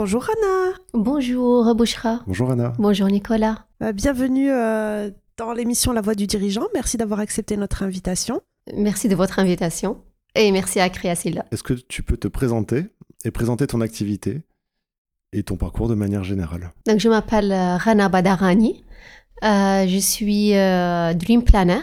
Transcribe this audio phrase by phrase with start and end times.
[0.00, 0.72] Bonjour Anna.
[0.94, 2.20] Bonjour Bouchra.
[2.26, 2.72] Bonjour Anna.
[2.78, 3.66] Bonjour Nicolas.
[3.82, 6.66] Euh, bienvenue euh, dans l'émission La Voix du Dirigeant.
[6.72, 8.40] Merci d'avoir accepté notre invitation.
[8.74, 10.00] Merci de votre invitation
[10.34, 11.44] et merci à Créacilla.
[11.52, 12.86] Est-ce que tu peux te présenter
[13.26, 14.40] et présenter ton activité
[15.34, 16.72] et ton parcours de manière générale?
[16.86, 18.82] Donc, je m'appelle euh, Rana Badarani.
[19.42, 21.82] je suis Dream Planner.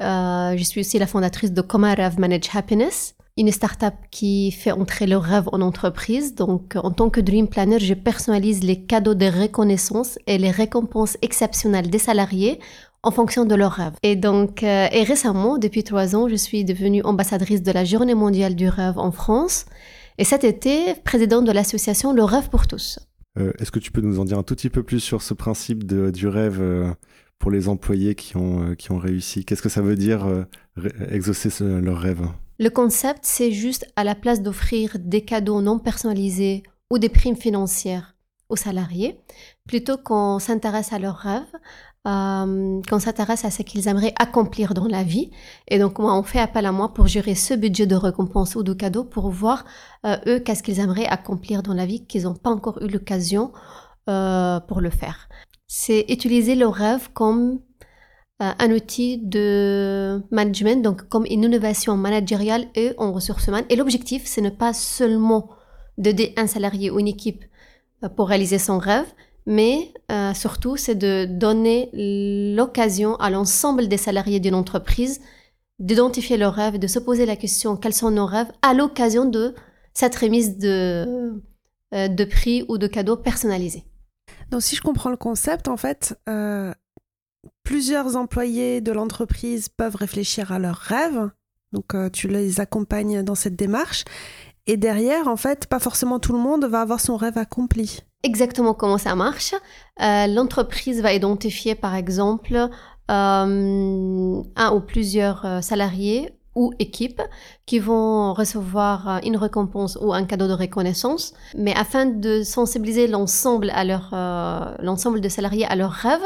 [0.00, 5.16] je suis aussi la fondatrice de Rêve Manage Happiness une start-up qui fait entrer le
[5.16, 6.34] rêve en entreprise.
[6.34, 11.16] Donc, en tant que Dream Planner, je personnalise les cadeaux de reconnaissance et les récompenses
[11.22, 12.58] exceptionnelles des salariés
[13.04, 13.94] en fonction de leurs rêves.
[14.02, 18.16] Et donc, euh, et récemment, depuis trois ans, je suis devenue ambassadrice de la Journée
[18.16, 19.66] mondiale du rêve en France.
[20.18, 22.98] Et cet été, présidente de l'association Le Rêve pour tous.
[23.38, 25.32] Euh, est-ce que tu peux nous en dire un tout petit peu plus sur ce
[25.32, 26.90] principe du rêve euh,
[27.38, 29.44] pour les employés qui ont, qui ont réussi?
[29.44, 30.26] Qu'est-ce que ça veut dire
[31.08, 32.26] exaucer leur rêve?
[32.58, 37.36] Le concept, c'est juste à la place d'offrir des cadeaux non personnalisés ou des primes
[37.36, 38.16] financières
[38.48, 39.20] aux salariés,
[39.66, 41.54] plutôt qu'on s'intéresse à leurs rêves,
[42.06, 45.30] euh, qu'on s'intéresse à ce qu'ils aimeraient accomplir dans la vie.
[45.68, 48.62] Et donc, moi, on fait appel à moi pour gérer ce budget de récompense ou
[48.62, 49.64] de cadeaux pour voir,
[50.06, 53.52] euh, eux, qu'est-ce qu'ils aimeraient accomplir dans la vie qu'ils n'ont pas encore eu l'occasion
[54.08, 55.28] euh, pour le faire.
[55.66, 57.60] C'est utiliser leurs rêves comme
[58.40, 63.64] un outil de management, donc comme une innovation managériale et en ressources humaines.
[63.68, 65.50] Et l'objectif, c'est ne pas seulement
[65.96, 67.44] d'aider un salarié ou une équipe
[68.04, 69.06] euh, pour réaliser son rêve,
[69.46, 71.90] mais euh, surtout, c'est de donner
[72.54, 75.20] l'occasion à l'ensemble des salariés d'une entreprise
[75.80, 79.54] d'identifier leurs rêves, de se poser la question quels sont nos rêves à l'occasion de
[79.94, 81.40] cette remise de,
[81.92, 83.84] de prix ou de cadeaux personnalisés.
[84.50, 86.18] Donc si je comprends le concept, en fait,
[87.62, 91.30] plusieurs employés de l'entreprise peuvent réfléchir à leurs rêves.
[91.72, 94.04] Donc euh, tu les accompagnes dans cette démarche.
[94.66, 98.00] Et derrière, en fait, pas forcément tout le monde va avoir son rêve accompli.
[98.22, 99.54] Exactement comment ça marche.
[100.02, 102.54] Euh, l'entreprise va identifier, par exemple,
[103.10, 107.22] euh, un ou plusieurs salariés ou équipes
[107.66, 111.32] qui vont recevoir une récompense ou un cadeau de reconnaissance.
[111.56, 114.10] Mais afin de sensibiliser l'ensemble à leur,
[114.82, 116.20] l'ensemble des salariés à leurs rêves,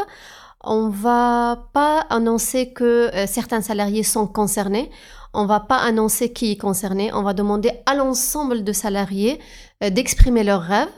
[0.64, 4.90] on va pas annoncer que euh, certains salariés sont concernés.
[5.34, 7.10] On va pas annoncer qui est concerné.
[7.14, 9.40] On va demander à l'ensemble de salariés
[9.82, 10.88] euh, d'exprimer leurs rêves.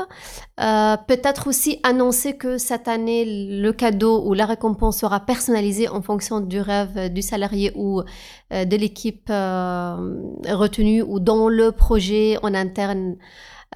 [0.60, 6.02] Euh, peut-être aussi annoncer que cette année, le cadeau ou la récompense sera personnalisé en
[6.02, 8.02] fonction du rêve du salarié ou
[8.50, 13.16] de l'équipe retenue ou dont le projet en interne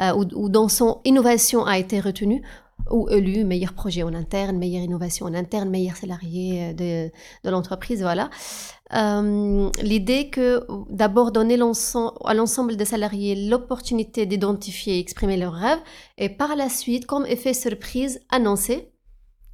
[0.00, 2.43] ou, ou dont son innovation a été retenue
[2.91, 7.11] ou élu meilleur projet en interne, meilleure innovation en interne, meilleur salarié de,
[7.44, 8.31] de l'entreprise, voilà.
[8.94, 15.81] Euh, L'idée que d'abord donner à l'ensemble des salariés l'opportunité d'identifier et exprimer leurs rêves
[16.16, 18.91] et par la suite, comme effet surprise, annoncer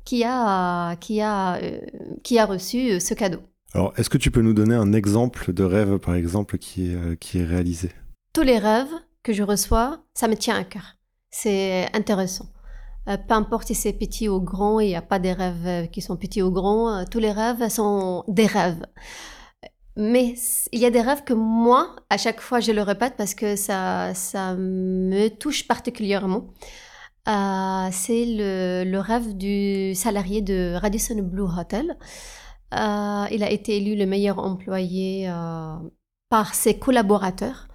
[0.05, 1.81] qui a, qui a, euh,
[2.23, 3.41] qui a reçu ce cadeau.
[3.73, 6.95] Alors, est-ce que tu peux nous donner un exemple de rêve, par exemple, qui est,
[6.95, 7.91] euh, qui est réalisé?
[8.33, 8.93] Tous les rêves
[9.25, 10.97] que je reçois, ça me tient à cœur.
[11.31, 12.47] C'est intéressant.
[13.09, 15.87] Euh, peu importe si c'est petit ou grand, il n'y a pas des rêves euh,
[15.87, 16.89] qui sont petits ou grands.
[17.01, 18.85] Euh, tous les rêves sont des rêves.
[19.97, 20.35] Mais
[20.73, 23.57] il y a des rêves que moi, à chaque fois, je le répète parce que
[23.57, 26.47] ça, ça me touche particulièrement.
[27.27, 31.97] c'est le, le, rêve du salarié de Radisson Blue Hotel.
[32.73, 35.31] il a été élu le meilleur employé
[36.29, 37.69] par ses collaborateurs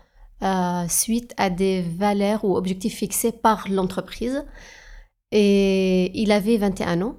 [0.89, 4.43] suite à des valeurs ou objectifs fixés par l'entreprise.
[5.31, 7.15] Et il avait 21 ans.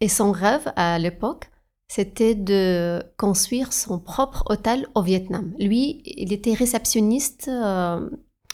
[0.00, 1.50] Et son rêve à l'époque,
[1.88, 5.52] c'était de construire son propre hôtel au Vietnam.
[5.58, 8.08] Lui, il était réceptionniste euh,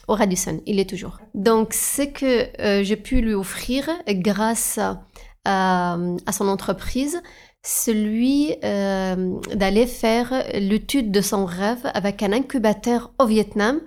[0.06, 1.18] au Radisson, il est toujours.
[1.34, 4.78] Donc, ce que euh, j'ai pu lui offrir grâce
[5.44, 5.98] à,
[6.32, 7.20] son entreprise,
[7.62, 13.80] celui euh, d'aller faire l'étude de son rêve avec un incubateur au Vietnam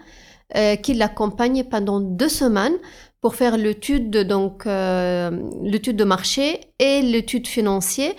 [0.81, 2.77] qui l'accompagne pendant deux semaines
[3.27, 5.29] pour faire l'étude donc euh,
[5.61, 8.13] l'étude de marché et l'étude financière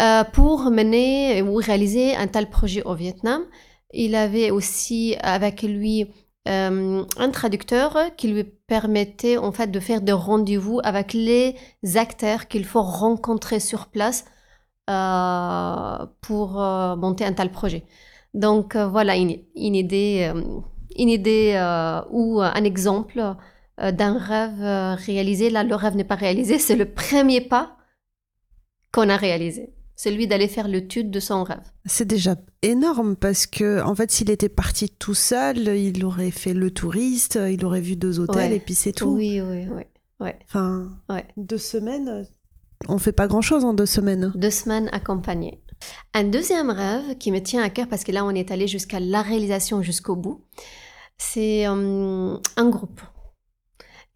[0.00, 3.42] euh, pour mener ou réaliser un tel projet au Vietnam.
[3.92, 6.06] Il avait aussi avec lui
[6.48, 11.54] euh, un traducteur qui lui permettait en fait de faire des rendez-vous avec les
[11.96, 14.24] acteurs qu'il faut rencontrer sur place
[16.22, 16.48] pour
[17.04, 17.84] monter un tel projet.
[18.32, 20.32] Donc voilà une, une idée,
[20.96, 21.50] une idée
[22.10, 23.36] ou un exemple
[23.78, 25.50] d'un rêve euh, réalisé.
[25.50, 27.76] Là, le rêve n'est pas réalisé, c'est le premier pas
[28.92, 29.72] qu'on a réalisé.
[29.94, 31.62] celui d'aller faire l'étude de son rêve.
[31.84, 36.54] C'est déjà énorme parce que, en fait, s'il était parti tout seul, il aurait fait
[36.54, 39.08] le touriste, il aurait vu deux hôtels et puis c'est tout.
[39.08, 39.82] Oui, oui, oui.
[40.18, 40.38] Ouais.
[40.48, 40.88] Enfin,
[41.36, 42.26] deux semaines,
[42.88, 44.32] on fait pas grand chose en deux semaines.
[44.34, 45.62] Deux semaines accompagnées.
[46.14, 49.00] Un deuxième rêve qui me tient à cœur parce que là, on est allé jusqu'à
[49.00, 50.44] la réalisation jusqu'au bout,
[51.18, 53.00] c'est euh, un groupe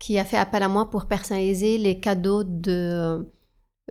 [0.00, 3.24] qui a fait appel à moi pour personnaliser les cadeaux de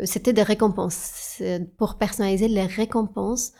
[0.06, 1.42] c'était des récompenses.
[1.78, 3.54] Pour personnaliser les récompenses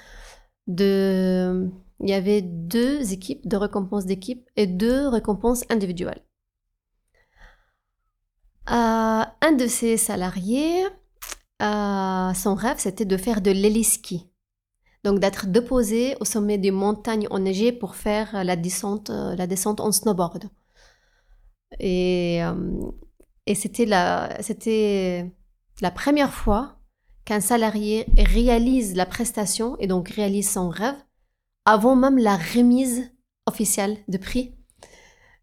[0.68, 1.70] de...
[2.02, 6.24] Il y avait deux équipes, deux récompenses d'équipe et deux récompenses individuelles.
[8.70, 10.86] Euh, un de ces salariés,
[11.62, 14.30] euh, son rêve, c'était de faire de l'héliski.
[15.04, 19.82] Donc d'être déposé au sommet des montagnes enneigées pour faire la descente, euh, la descente
[19.82, 20.50] en snowboard.
[21.80, 22.40] Et,
[23.46, 25.32] et c'était la, c'était
[25.82, 26.80] la première fois
[27.26, 30.96] qu'un salarié réalise la prestation et donc réalise son rêve
[31.66, 33.12] avant même la remise
[33.46, 34.56] officielle de prix.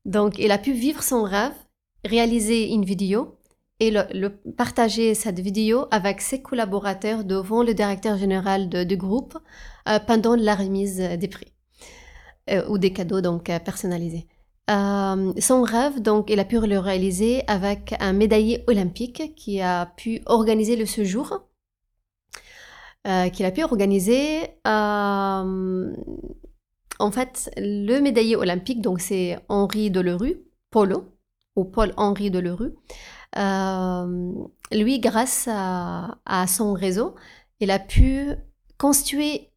[0.04, 1.54] Donc, il a pu vivre son rêve,
[2.04, 3.38] réaliser une vidéo
[3.78, 9.36] et le, partager cette vidéo avec ses collaborateurs devant le directeur général du groupe
[9.88, 11.52] euh, pendant la remise des prix
[12.50, 14.26] euh, ou des cadeaux donc euh, personnalisés.
[14.68, 19.86] Euh, son rêve, donc, il a pu le réaliser avec un médaillé olympique qui a
[19.86, 21.46] pu organiser le séjour,
[23.06, 24.42] euh, a pu organiser.
[24.66, 25.94] Euh,
[26.98, 31.04] en fait, le médaillé olympique, donc c'est Henri Delerue, Polo,
[31.54, 32.74] ou Paul Henri Delerue.
[34.72, 37.14] lui, grâce à, à, son réseau,
[37.60, 38.30] il a pu
[38.78, 39.50] constituer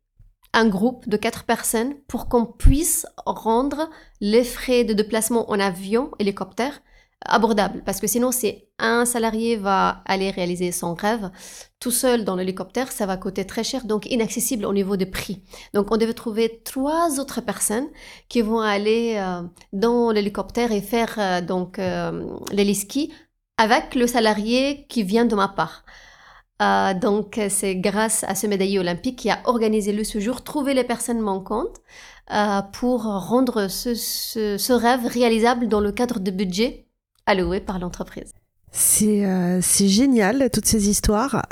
[0.53, 3.89] un groupe de quatre personnes pour qu'on puisse rendre
[4.21, 6.81] les frais de déplacement en avion, hélicoptère,
[7.25, 7.83] abordables.
[7.85, 11.29] Parce que sinon, si un salarié va aller réaliser son rêve
[11.79, 15.43] tout seul dans l'hélicoptère, ça va coûter très cher, donc inaccessible au niveau des prix.
[15.73, 17.87] Donc, on devait trouver trois autres personnes
[18.29, 19.41] qui vont aller euh,
[19.73, 23.13] dans l'hélicoptère et faire euh, donc euh, l'héliski
[23.57, 25.83] avec le salarié qui vient de ma part.
[26.61, 30.83] Euh, donc, c'est grâce à ce médaillé olympique qui a organisé le séjour, trouvé les
[30.83, 31.77] personnes manquantes
[32.33, 36.85] euh, pour rendre ce, rêve réalisable dans le cadre de budget
[37.25, 38.31] alloué par l'entreprise.
[38.71, 41.45] C'est euh, génial, toutes ces histoires.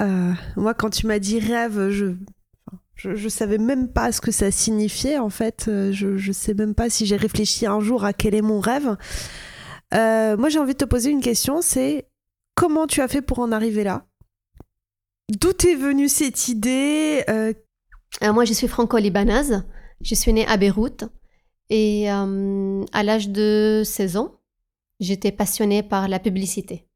[0.56, 2.15] moi, quand tu m'as dit rêve, je,
[2.95, 5.69] je, savais même pas ce que ça signifiait, en fait.
[5.92, 8.98] Je, je sais même pas si j'ai réfléchi un jour à quel est mon rêve.
[9.94, 12.09] moi, j'ai envie de te poser une question, c'est
[12.56, 14.06] comment tu as fait pour en arriver là?
[15.30, 17.54] D'où est venue cette idée euh,
[18.22, 19.66] Moi, je suis franco-libanaise.
[20.00, 21.04] Je suis née à Beyrouth.
[21.70, 24.40] Et euh, à l'âge de 16 ans,
[25.02, 26.88] j'étais passionnée par la publicité.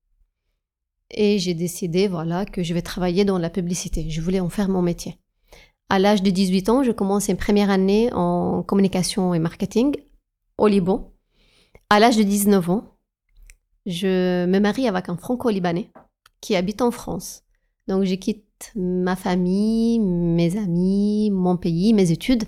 [1.10, 4.10] Et j'ai décidé, voilà, que je vais travailler dans la publicité.
[4.10, 5.18] Je voulais en faire mon métier.
[5.90, 9.94] À l'âge de 18 ans, je commence une première année en communication et marketing
[10.58, 11.12] au Liban.
[11.90, 12.98] À l'âge de 19 ans,
[13.86, 15.92] je me marie avec un franco-libanais
[16.40, 17.44] qui habite en France.
[17.88, 22.44] Donc je quitte ma famille, mes amis, mon pays, mes études,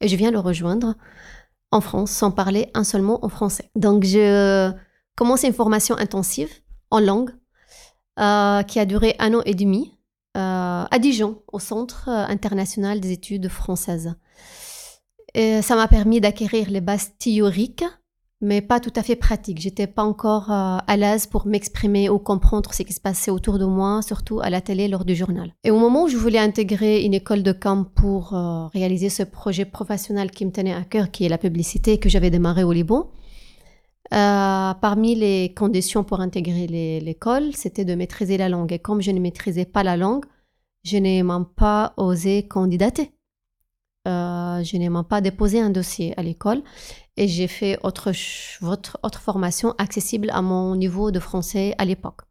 [0.00, 0.94] et je viens le rejoindre
[1.70, 3.70] en France sans parler un seul mot en français.
[3.76, 4.72] Donc je
[5.16, 6.50] commence une formation intensive
[6.90, 7.30] en langue
[8.18, 9.98] euh, qui a duré un an et demi
[10.36, 14.14] euh, à Dijon, au Centre international des études françaises.
[15.34, 17.84] Et ça m'a permis d'acquérir les bases théoriques
[18.40, 19.60] mais pas tout à fait pratique.
[19.60, 23.58] J'étais pas encore euh, à l'aise pour m'exprimer ou comprendre ce qui se passait autour
[23.58, 25.52] de moi, surtout à la télé lors du journal.
[25.64, 29.24] Et au moment où je voulais intégrer une école de camp pour euh, réaliser ce
[29.24, 32.72] projet professionnel qui me tenait à cœur, qui est la publicité que j'avais démarré au
[32.72, 33.10] Liban,
[34.14, 36.66] euh, parmi les conditions pour intégrer
[37.00, 38.72] l'école, c'était de maîtriser la langue.
[38.72, 40.24] Et comme je ne maîtrisais pas la langue,
[40.84, 43.10] je n'ai même pas osé candidater.
[44.08, 46.62] Je n'ai même pas déposé un dossier à l'école
[47.18, 48.12] et j'ai fait autre,
[48.62, 52.22] autre, autre formation accessible à mon niveau de français à l'époque.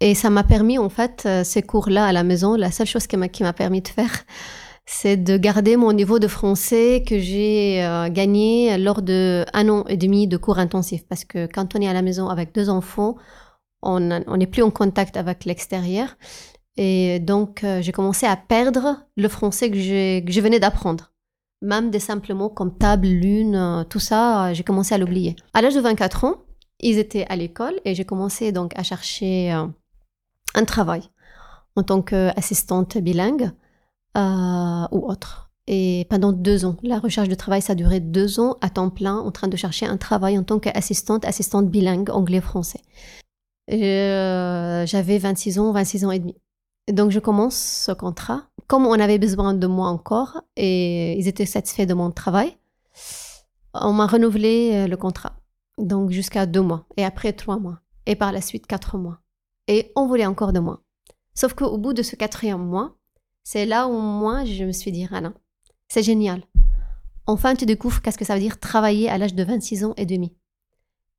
[0.00, 3.06] Et ça m'a permis, en fait, euh, ces cours-là à la maison, la seule chose
[3.06, 4.24] qui m'a permis de faire,
[4.86, 9.84] c'est de garder mon niveau de français que j'ai euh, gagné lors de un an
[9.88, 11.06] et demi de cours intensifs.
[11.08, 13.16] Parce que quand on est à la maison avec deux enfants,
[13.82, 16.16] on n'est plus en contact avec l'extérieur.
[16.76, 21.10] Et donc, euh, j'ai commencé à perdre le français que, je venais d'apprendre
[21.62, 25.34] même des simples mots comme table, lune, euh, tout ça, euh, j'ai commencé à l'oublier.
[25.54, 26.34] À l'âge de 24 ans,
[26.80, 31.02] ils étaient à l'école et j'ai commencé donc à chercher un travail
[31.74, 33.50] en tant qu'assistante bilingue
[34.14, 35.50] ou autre.
[35.66, 38.90] Et pendant deux ans, la recherche de travail, ça a duré deux ans à temps
[38.90, 42.82] plein en train de chercher un travail en tant qu'assistante, assistante bilingue anglais-français.
[43.68, 46.34] J'avais 26 ans, 26 ans et demi.
[46.90, 48.44] Donc, je commence ce contrat.
[48.66, 52.56] Comme on avait besoin de moi encore et ils étaient satisfaits de mon travail,
[53.74, 55.36] on m'a renouvelé euh, le contrat.
[55.78, 56.86] Donc, jusqu'à deux mois.
[56.96, 57.80] Et après, trois mois.
[58.06, 59.20] Et par la suite, quatre mois.
[59.66, 60.82] Et on voulait encore de moi.
[61.34, 62.96] Sauf qu'au bout de ce quatrième mois,
[63.42, 65.32] c'est là où moi, je me suis dit, Rana,
[65.88, 66.42] c'est génial.
[67.26, 70.06] Enfin, tu découvres qu'est-ce que ça veut dire travailler à l'âge de 26 ans et
[70.06, 70.36] demi.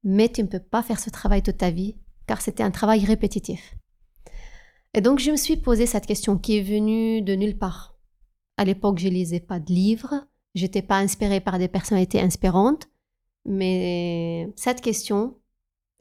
[0.03, 1.95] Mais tu ne peux pas faire ce travail toute ta vie,
[2.27, 3.75] car c'était un travail répétitif.
[4.97, 7.97] Et donc, je me suis posé cette question qui est venue de nulle part.
[8.55, 10.25] À l'époque, je lisais pas de livres,
[10.55, 12.87] j'étais pas inspirée par des personnalités inspirantes,
[13.43, 15.35] mais cette question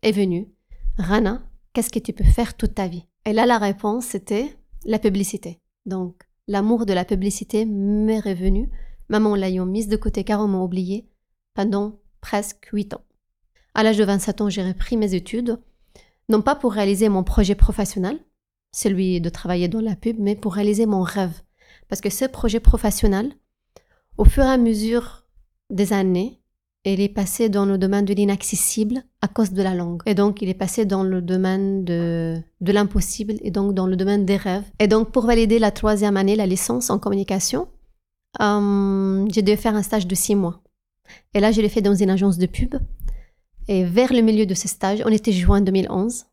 [0.02, 0.48] est venue.
[0.96, 3.08] Rana, qu'est-ce que tu peux faire toute ta vie?
[3.26, 5.60] Et là, la réponse, c'était la publicité.
[5.86, 8.70] Donc, l'amour de la publicité m'est revenu,
[9.08, 11.10] maman l'ayant mise de côté car on m'a oublié,
[11.54, 13.02] pendant presque huit ans.
[13.74, 15.58] À l'âge de 27 ans, j'ai repris mes études,
[16.28, 18.20] non pas pour réaliser mon projet professionnel,
[18.74, 21.42] celui de travailler dans la pub, mais pour réaliser mon rêve.
[21.88, 23.32] Parce que ce projet professionnel,
[24.18, 25.26] au fur et à mesure
[25.70, 26.40] des années,
[26.84, 30.02] il est passé dans le domaine de l'inaccessible à cause de la langue.
[30.04, 33.96] Et donc, il est passé dans le domaine de, de l'impossible et donc dans le
[33.96, 34.64] domaine des rêves.
[34.78, 37.68] Et donc, pour valider la troisième année, la licence en communication,
[38.42, 40.62] euh, j'ai dû faire un stage de six mois.
[41.32, 42.74] Et là, je l'ai fait dans une agence de pub.
[43.66, 46.26] Et vers le milieu de ce stage, on était juin 2011,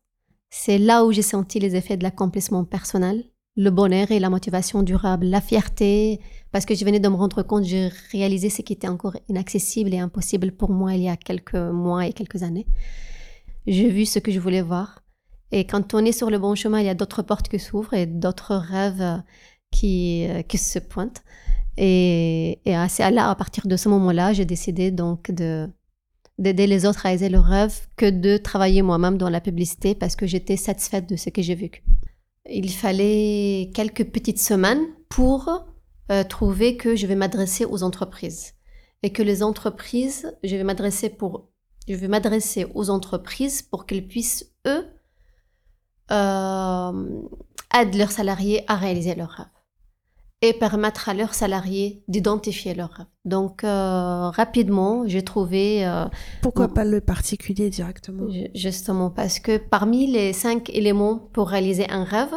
[0.54, 3.24] c'est là où j'ai senti les effets de l'accomplissement personnel,
[3.56, 7.42] le bonheur et la motivation durable, la fierté, parce que je venais de me rendre
[7.42, 11.16] compte, j'ai réalisé ce qui était encore inaccessible et impossible pour moi il y a
[11.16, 12.66] quelques mois et quelques années.
[13.66, 15.02] J'ai vu ce que je voulais voir.
[15.52, 17.94] Et quand on est sur le bon chemin, il y a d'autres portes qui s'ouvrent
[17.94, 19.22] et d'autres rêves
[19.70, 21.22] qui, qui se pointent.
[21.78, 25.66] Et, et là, à partir de ce moment-là, j'ai décidé donc de,
[26.38, 30.16] d'aider les autres à réaliser leurs rêves que de travailler moi-même dans la publicité parce
[30.16, 31.82] que j'étais satisfaite de ce que j'ai vécu.
[32.50, 35.66] Il fallait quelques petites semaines pour
[36.10, 38.54] euh, trouver que je vais m'adresser aux entreprises
[39.02, 41.48] et que les entreprises, je vais m'adresser pour,
[41.88, 44.86] je vais m'adresser aux entreprises pour qu'elles puissent eux
[46.10, 47.22] euh,
[47.74, 49.61] aider leurs salariés à réaliser leurs rêves
[50.44, 53.06] et permettre à leurs salariés d'identifier leurs rêves.
[53.24, 55.86] Donc euh, rapidement, j'ai trouvé.
[55.86, 56.06] Euh,
[56.42, 58.26] Pourquoi pas le particulier directement?
[58.54, 62.34] Justement parce que parmi les cinq éléments pour réaliser un rêve,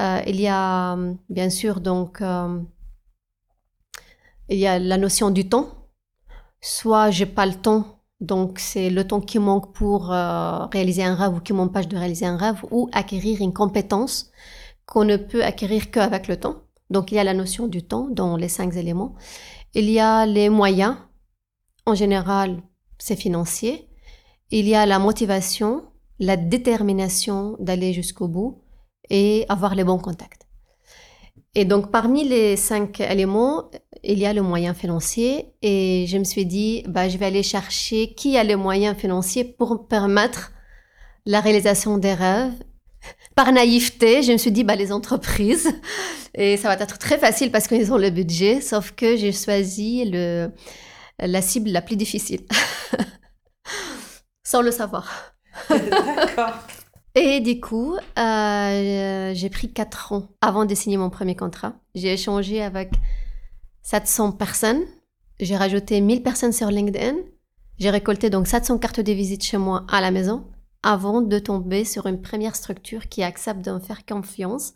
[0.00, 2.20] euh, il y a bien sûr donc
[4.48, 5.68] il y a la notion du temps.
[6.60, 11.36] Soit j'ai pas le temps, donc c'est le temps qui manque pour réaliser un rêve
[11.36, 14.30] ou qui m'empêche de réaliser un rêve, ou acquérir une compétence
[14.84, 16.56] qu'on ne peut acquérir qu'avec le temps.
[16.90, 19.14] Donc il y a la notion du temps dans les cinq éléments.
[19.74, 20.96] Il y a les moyens.
[21.86, 22.62] En général,
[22.98, 23.88] c'est financier.
[24.50, 25.84] Il y a la motivation,
[26.18, 28.62] la détermination d'aller jusqu'au bout
[29.08, 30.46] et avoir les bons contacts.
[31.54, 33.70] Et donc parmi les cinq éléments,
[34.04, 37.42] il y a le moyen financier et je me suis dit, bah, je vais aller
[37.42, 40.52] chercher qui a les moyens financiers pour permettre
[41.26, 42.62] la réalisation des rêves
[43.44, 45.72] par naïveté, je me suis dit, bah, les entreprises,
[46.34, 50.04] et ça va être très facile parce qu'ils ont le budget, sauf que j'ai choisi
[50.04, 50.50] le,
[51.18, 52.42] la cible la plus difficile.
[54.44, 55.32] Sans le savoir.
[55.70, 56.52] D'accord.
[57.14, 61.72] Et du coup, euh, j'ai pris 4 ans avant de signer mon premier contrat.
[61.94, 62.90] J'ai échangé avec
[63.80, 64.82] 700 personnes.
[65.40, 67.14] J'ai rajouté 1000 personnes sur LinkedIn.
[67.78, 70.44] J'ai récolté donc 700 cartes de visite chez moi à la maison
[70.82, 74.72] avant de tomber sur une première structure qui accepte de me faire confiance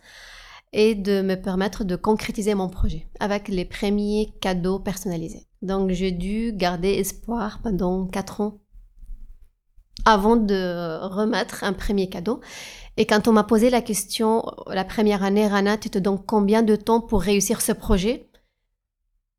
[0.72, 5.46] et de me permettre de concrétiser mon projet avec les premiers cadeaux personnalisés.
[5.62, 8.58] Donc j'ai dû garder espoir pendant quatre ans
[10.04, 12.40] avant de remettre un premier cadeau.
[12.96, 16.62] Et quand on m'a posé la question la première année, Rana, tu te donnes combien
[16.62, 18.28] de temps pour réussir ce projet?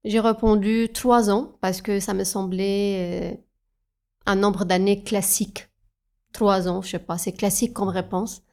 [0.04, 3.38] J'ai répondu trois ans parce que ça me semblait euh,
[4.26, 5.68] un nombre d'années classique
[6.36, 8.44] trois ans, je sais pas, c'est classique comme réponse.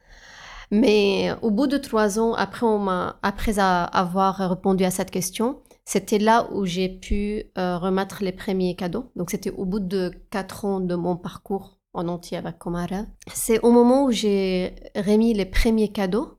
[0.71, 6.65] Mais au bout de trois ans, après, avoir répondu à cette question, c'était là où
[6.65, 9.11] j'ai pu euh, remettre les premiers cadeaux.
[9.17, 13.03] Donc c'était au bout de quatre ans de mon parcours en entier avec Comara.
[13.33, 16.37] C'est au moment où j'ai remis les premiers cadeaux,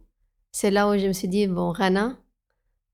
[0.51, 2.17] c'est là où je me suis dit, bon, Rana,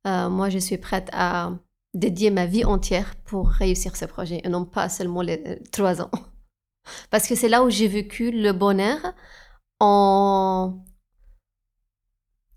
[0.07, 1.53] euh, moi je suis prête à
[1.95, 6.03] dédier ma vie entière pour réussir ce projet et non pas seulement les euh, trois
[6.03, 6.11] ans.
[7.11, 8.99] Parce que c'est là où j'ai vécu le bonheur
[9.79, 10.83] en...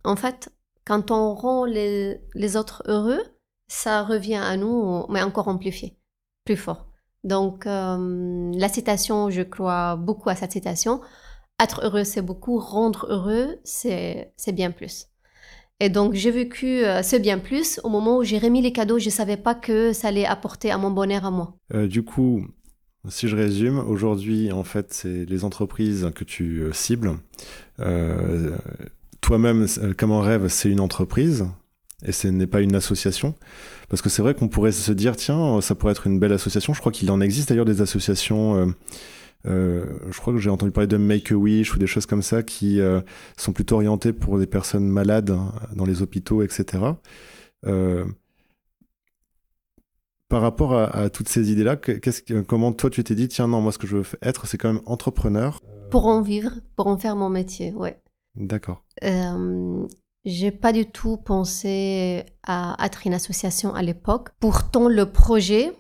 [0.06, 0.50] En fait,
[0.86, 3.24] quand on rend les, les autres heureux,
[3.68, 5.98] ça revient à nous, mais encore amplifié,
[6.44, 6.88] plus fort.
[7.24, 11.00] Donc, euh, la citation, je crois beaucoup à cette citation.
[11.62, 12.60] Être heureux, c'est beaucoup.
[12.60, 15.08] Rendre heureux, c'est bien plus.
[15.80, 19.00] Et donc, j'ai vécu ce bien plus au moment où j'ai remis les cadeaux.
[19.00, 21.56] Je ne savais pas que ça allait apporter à mon bonheur à moi.
[21.72, 22.46] du coup,
[23.10, 27.18] si je résume, aujourd'hui, en fait, c'est les entreprises que tu cibles.
[29.22, 29.66] Toi-même,
[29.98, 31.46] comme un rêve, c'est une entreprise
[32.06, 33.36] et ce n'est pas une association.
[33.90, 36.74] Parce que c'est vrai qu'on pourrait se dire, tiens, ça pourrait être une belle association.
[36.74, 38.56] Je crois qu'il en existe d'ailleurs des associations.
[38.56, 38.66] Euh,
[39.46, 42.80] euh, je crois que j'ai entendu parler de Make-A-Wish ou des choses comme ça qui
[42.80, 43.02] euh,
[43.38, 46.84] sont plutôt orientées pour des personnes malades hein, dans les hôpitaux, etc.
[50.34, 51.76] par rapport à, toutes ces idées-là,
[52.48, 54.74] comment toi tu t'es dit, tiens, non, moi ce que je veux être, c'est quand
[54.74, 55.62] même entrepreneur
[55.92, 58.02] Pour en vivre, pour en faire mon métier, ouais.
[58.34, 58.84] D'accord.
[60.26, 64.30] J'ai pas du tout pensé à être une association à l'époque.
[64.40, 65.72] Pourtant, le projet,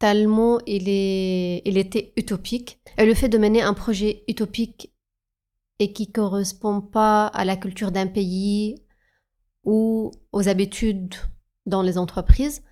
[0.00, 2.80] tellement il, est, il était utopique.
[2.98, 4.92] Et le fait de mener un projet utopique
[5.78, 8.82] et qui correspond pas à la culture d'un pays
[9.62, 11.14] ou aux habitudes
[11.66, 12.64] dans les entreprises,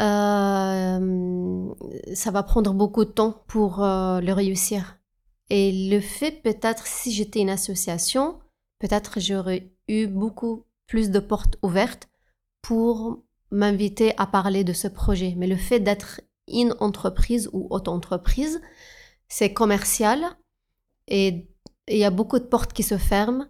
[0.00, 1.74] euh,
[2.14, 4.98] ça va prendre beaucoup de temps pour euh, le réussir.
[5.50, 8.38] Et le fait peut-être si j'étais une association,
[8.78, 12.08] peut-être j'aurais eu beaucoup plus de portes ouvertes
[12.62, 15.34] pour m'inviter à parler de ce projet.
[15.36, 18.60] Mais le fait d'être une entreprise ou auto-entreprise,
[19.28, 20.22] c'est commercial
[21.08, 21.48] et
[21.88, 23.46] il y a beaucoup de portes qui se ferment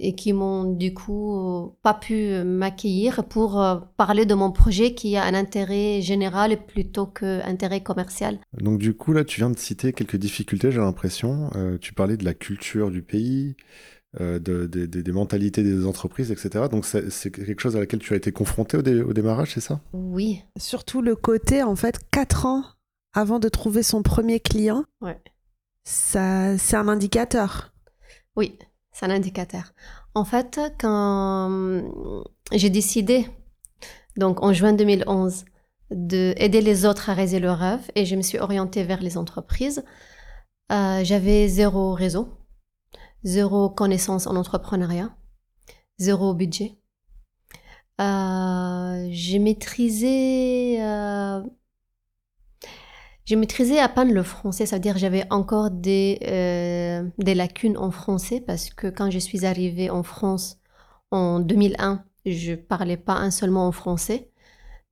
[0.00, 5.16] et qui m'ont du coup pas pu m'accueillir pour euh, parler de mon projet qui
[5.16, 8.38] a un intérêt général plutôt qu'intérêt commercial.
[8.60, 11.50] Donc du coup là tu viens de citer quelques difficultés j'ai l'impression.
[11.54, 13.56] Euh, tu parlais de la culture du pays,
[14.18, 16.66] des mentalités des entreprises, etc.
[16.70, 19.80] Donc c'est quelque chose à laquelle tu as été confronté au, démarrage, c'est ça?
[19.92, 20.42] Oui.
[20.56, 22.64] Surtout le côté en fait quatre ans
[23.12, 24.84] avant de trouver son premier client.
[25.00, 25.20] Ouais.
[25.84, 27.73] Ça c'est un indicateur.
[28.36, 28.58] Oui,
[28.92, 29.72] c'est un indicateur.
[30.14, 33.26] En fait, quand hum, j'ai décidé,
[34.16, 35.44] donc en juin 2011,
[35.90, 39.84] d'aider les autres à réaliser leurs rêves et je me suis orientée vers les entreprises,
[40.72, 42.28] euh, j'avais zéro réseau,
[43.22, 45.14] zéro connaissance en entrepreneuriat,
[45.98, 46.78] zéro budget.
[48.00, 51.42] Euh, j'ai maîtrisé euh,
[53.24, 57.76] j'ai maîtrisé à peine le français, ça veut dire j'avais encore des, euh, des lacunes
[57.78, 60.58] en français parce que quand je suis arrivée en France
[61.10, 64.30] en 2001, je parlais pas un seul mot en français.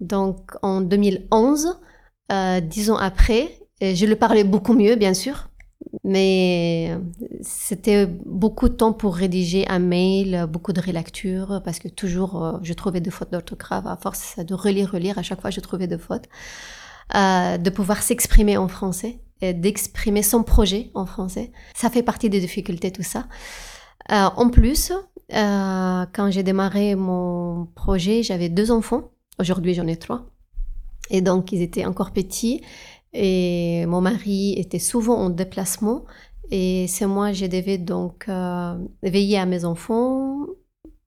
[0.01, 1.81] Donc en 2011,
[2.33, 5.49] euh, dix ans après, je le parlais beaucoup mieux, bien sûr,
[6.05, 6.97] mais
[7.40, 12.59] c'était beaucoup de temps pour rédiger un mail, beaucoup de rélecture, parce que toujours euh,
[12.62, 13.87] je trouvais des fautes d'orthographe.
[13.87, 16.29] À force de relire, relire, à chaque fois je trouvais des fautes.
[17.14, 21.53] Euh, de pouvoir s'exprimer en français et d'exprimer son projet en français.
[21.75, 23.27] Ça fait partie des difficultés, tout ça.
[24.11, 24.92] Euh, en plus,
[25.35, 29.11] euh, quand j'ai démarré mon projet, j'avais deux enfants.
[29.38, 30.25] Aujourd'hui, j'en ai trois.
[31.11, 32.62] Et donc, ils étaient encore petits.
[33.12, 36.07] Et mon mari était souvent en déplacement.
[36.51, 38.27] Et c'est moi, j'ai devais donc
[39.03, 40.46] veiller à mes enfants,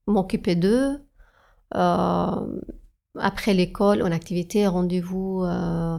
[0.06, 1.00] m'occuper d'eux,
[3.18, 5.98] après l'école, en activité, rendez-vous euh,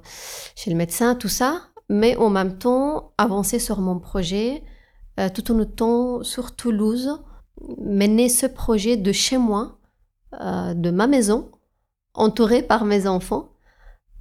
[0.55, 4.63] chez le médecin, tout ça, mais en même temps avancer sur mon projet,
[5.19, 7.19] euh, tout en étant sur Toulouse,
[7.79, 9.79] mener ce projet de chez moi,
[10.41, 11.51] euh, de ma maison,
[12.13, 13.49] entourée par mes enfants,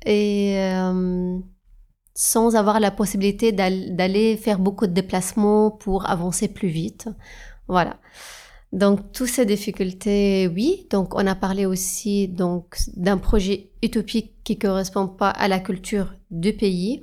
[0.05, 0.57] et
[2.15, 7.09] sans avoir la possibilité d'aller faire beaucoup de déplacements pour avancer plus vite.
[7.67, 7.99] Voilà.
[8.77, 10.87] Donc, toutes ces difficultés, oui.
[10.91, 16.13] Donc, on a parlé aussi donc d'un projet utopique qui correspond pas à la culture
[16.31, 17.03] du pays.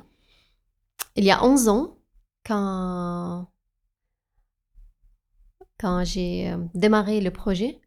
[1.16, 1.98] Il y a 11 ans,
[2.46, 3.48] quand,
[5.80, 7.80] quand j'ai euh, démarré le projet,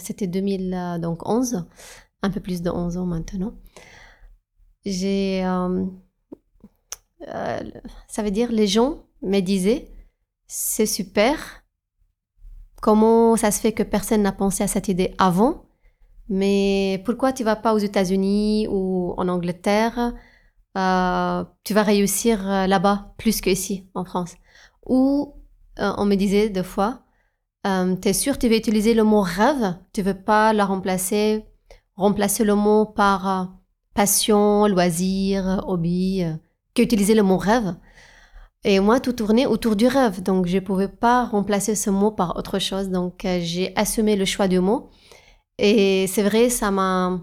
[0.00, 1.64] c'était 2011,
[2.20, 3.54] un peu plus de 11 ans maintenant,
[4.84, 5.42] j'ai...
[5.46, 5.86] Euh,
[7.28, 7.70] euh,
[8.06, 9.88] ça veut dire les gens me disaient,
[10.46, 11.63] c'est super,
[12.84, 15.64] Comment ça se fait que personne n'a pensé à cette idée avant?
[16.28, 20.12] Mais pourquoi tu vas pas aux États-Unis ou en Angleterre
[20.76, 24.34] euh, Tu vas réussir euh, là-bas plus qu'ici en France?
[24.84, 25.34] Ou
[25.78, 27.00] euh, on me disait deux fois,
[27.66, 29.78] euh, t'es sûr tu veux utiliser le mot rêve?
[29.94, 31.46] Tu veux pas la remplacer,
[31.96, 33.50] remplacer le mot par
[33.94, 36.22] passion, loisir, hobby,
[36.74, 37.76] qu'utiliser le mot rêve?
[38.64, 40.22] Et moi, tout tournait autour du rêve.
[40.22, 42.88] Donc, je ne pouvais pas remplacer ce mot par autre chose.
[42.88, 44.90] Donc, euh, j'ai assumé le choix du mot.
[45.58, 47.20] Et c'est vrai, ça m'a,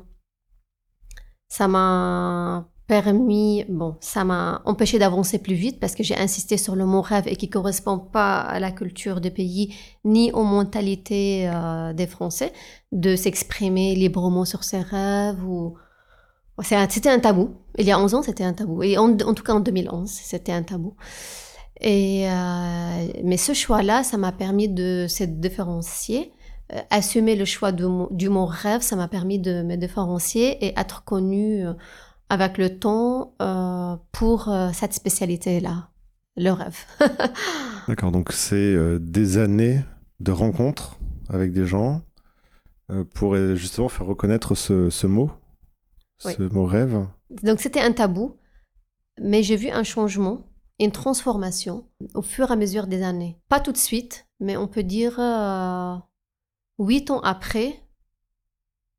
[1.50, 6.76] ça m'a permis, bon, ça m'a empêché d'avancer plus vite parce que j'ai insisté sur
[6.76, 9.74] le mot rêve et qui correspond pas à la culture des pays
[10.04, 12.52] ni aux mentalités euh, des Français
[12.92, 15.76] de s'exprimer librement sur ses rêves ou
[16.62, 17.52] c'était un tabou.
[17.78, 18.84] Il y a 11 ans, c'était un tabou.
[18.84, 20.95] Et en, tout cas, en 2011, c'était un tabou.
[21.80, 26.32] Et, euh, mais ce choix-là, ça m'a permis de se différencier.
[26.74, 31.04] Euh, assumer le choix du mot rêve, ça m'a permis de me différencier et être
[31.04, 31.65] connue
[32.32, 35.89] avec le temps euh, pour euh, cette spécialité-là,
[36.38, 36.78] le rêve.
[37.89, 39.82] D'accord, donc c'est euh, des années
[40.21, 40.97] de rencontres
[41.28, 42.02] avec des gens
[43.13, 45.32] pour justement faire reconnaître ce, mot,
[46.22, 47.08] ce mot rêve.
[47.44, 48.38] Donc c'était un tabou,
[49.20, 50.48] mais j'ai vu un changement,
[50.80, 53.40] une transformation au fur et à mesure des années.
[53.50, 55.14] Pas tout de suite, mais on peut dire
[56.80, 57.84] huit ans après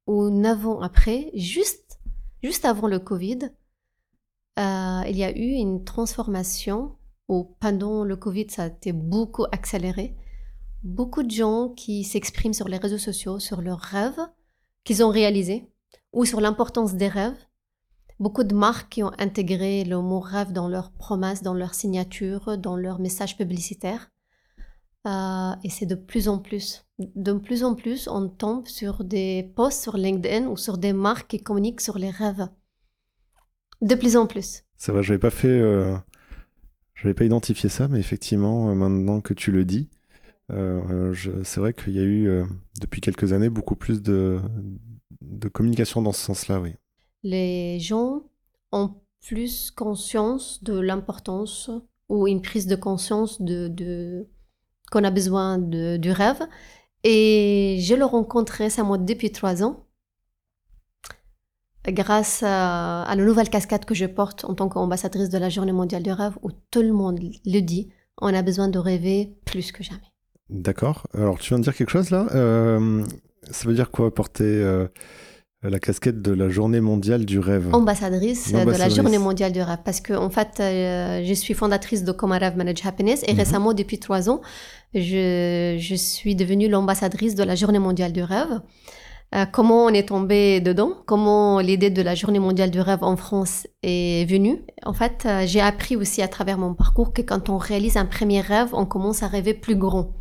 [0.06, 2.00] ou neuf ans après, juste
[2.42, 3.50] juste avant le Covid,
[4.58, 6.96] euh, il y a eu une transformation
[7.28, 10.16] où pendant le Covid, ça a été beaucoup accéléré.
[10.82, 14.20] Beaucoup de gens qui s'expriment sur les réseaux sociaux sur leurs rêves
[14.84, 15.71] qu'ils ont réalisés
[16.12, 17.36] ou sur l'importance des rêves.
[18.20, 22.56] Beaucoup de marques qui ont intégré le mot rêve dans leurs promesses, dans leurs signatures,
[22.58, 24.10] dans leurs messages publicitaires.
[25.06, 26.86] Euh, et c'est de plus en plus.
[26.98, 31.30] De plus en plus, on tombe sur des posts sur LinkedIn ou sur des marques
[31.30, 32.46] qui communiquent sur les rêves.
[33.80, 34.62] De plus en plus.
[34.76, 35.48] C'est vrai, je n'avais pas fait.
[35.48, 35.96] Euh,
[36.94, 39.88] je n'avais pas identifié ça, mais effectivement, euh, maintenant que tu le dis,
[40.50, 42.44] c'est vrai qu'il y a eu,
[42.78, 44.38] depuis quelques années, beaucoup plus de,
[45.30, 46.74] de communication dans ce sens-là, oui.
[47.22, 48.22] Les gens
[48.72, 51.70] ont plus conscience de l'importance
[52.08, 54.26] ou une prise de conscience de, de
[54.90, 56.42] qu'on a besoin de, du rêve.
[57.04, 59.86] Et je le rencontré récemment depuis trois ans,
[61.88, 66.02] grâce à, la nouvelle casquette que je porte en tant qu'ambassadrice de la Journée mondiale
[66.02, 69.82] du rêve, où tout le monde le dit, on a besoin de rêver plus que
[69.82, 70.00] jamais.
[70.48, 71.06] D'accord.
[71.14, 72.26] Alors tu viens de dire quelque chose là?
[72.34, 73.04] Euh,
[73.50, 74.86] ça veut dire quoi porter euh,
[75.62, 77.74] la casquette de la journée mondiale du rêve?
[77.74, 79.78] Ambassadrice, de la journée mondiale du rêve.
[79.84, 83.38] Parce que, en fait, euh, je suis fondatrice de Comme Rêve Manage Happiness et mhm.
[83.38, 84.40] récemment, depuis trois ans,
[84.94, 88.60] je, je suis devenue l'ambassadrice de la journée mondiale du rêve.
[89.34, 93.16] Euh, comment on est tombé dedans, comment l'idée de la journée mondiale du rêve en
[93.16, 94.62] France est venue?
[94.84, 98.04] En fait, euh, j'ai appris aussi à travers mon parcours que quand on réalise un
[98.04, 100.12] premier rêve, on commence à rêver plus grand.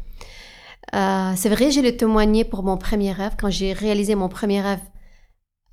[0.93, 3.33] C'est vrai, je l'ai témoigné pour mon premier rêve.
[3.39, 4.79] Quand j'ai réalisé mon premier rêve,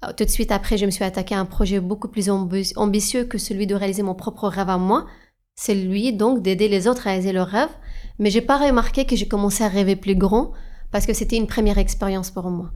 [0.05, 3.25] euh, tout de suite après, je me suis attaquée à un projet beaucoup plus ambitieux
[3.25, 5.07] que celui de réaliser mon propre rêve à moi.
[5.55, 7.75] C'est lui donc d'aider les autres à réaliser leurs rêves.
[8.19, 10.53] Mais j'ai pas remarqué que j'ai commencé à rêver plus grand
[10.91, 12.71] parce que c'était une première expérience pour moi.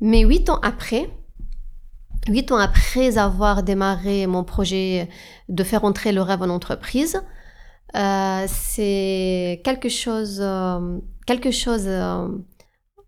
[0.00, 1.10] Mais huit ans après,
[2.28, 5.08] huit ans après avoir démarré mon projet
[5.48, 7.22] de faire entrer le rêve en entreprise,
[7.94, 11.88] euh, c'est quelque chose, euh, quelque chose,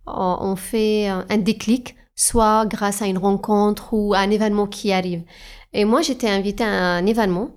[0.07, 5.23] on fait un déclic soit grâce à une rencontre ou à un événement qui arrive.
[5.73, 7.51] Et moi, j'étais invitée à un événement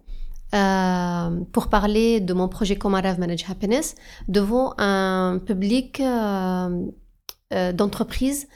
[0.53, 3.95] euh, pour parler de mon projet Comarav Manage Happiness
[4.27, 6.85] devant un public euh,
[7.53, 8.47] euh, d'entreprise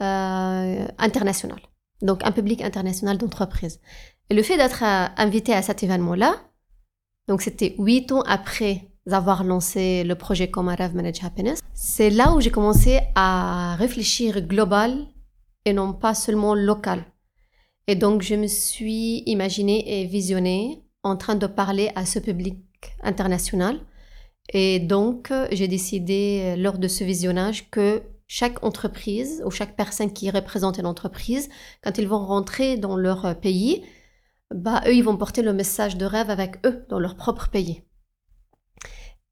[0.00, 1.60] international.
[2.00, 3.80] Donc, un public international d'entreprise.
[4.30, 6.34] Et le fait d'être invité à cet événement-là,
[7.28, 12.40] donc c'était huit ans après avoir lancé le projet Comarav Manage Happiness, c'est là où
[12.40, 15.06] j'ai commencé à réfléchir global
[15.64, 17.04] et non pas seulement local.
[17.88, 22.58] Et donc, je me suis imaginée et visionnée en train de parler à ce public
[23.02, 23.80] international.
[24.52, 30.30] Et donc, j'ai décidé lors de ce visionnage que chaque entreprise ou chaque personne qui
[30.30, 31.48] représente une entreprise,
[31.82, 33.84] quand ils vont rentrer dans leur pays,
[34.54, 37.82] bah, eux, ils vont porter le message de rêve avec eux dans leur propre pays.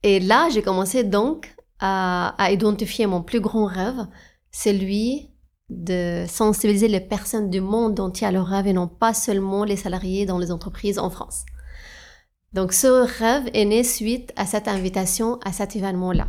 [0.02, 4.06] Et là, j'ai commencé donc à, à identifier mon plus grand rêve,
[4.50, 5.30] c'est lui
[5.68, 9.76] de sensibiliser les personnes du monde entier à leur rêve et non pas seulement les
[9.76, 11.44] salariés dans les entreprises en France.
[12.52, 12.86] Donc ce
[13.18, 16.28] rêve est né suite à cette invitation, à cet événement-là.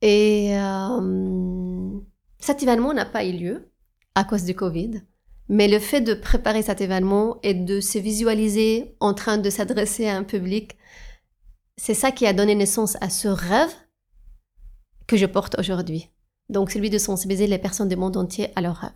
[0.00, 1.98] Et euh,
[2.38, 3.72] cet événement n'a pas eu lieu
[4.14, 5.02] à cause du Covid,
[5.48, 10.08] mais le fait de préparer cet événement et de se visualiser en train de s'adresser
[10.08, 10.76] à un public,
[11.78, 13.74] c'est ça qui a donné naissance à ce rêve
[15.06, 16.10] que je porte aujourd'hui
[16.48, 18.90] donc celui de sensibiliser les personnes du monde entier à leurs rêves.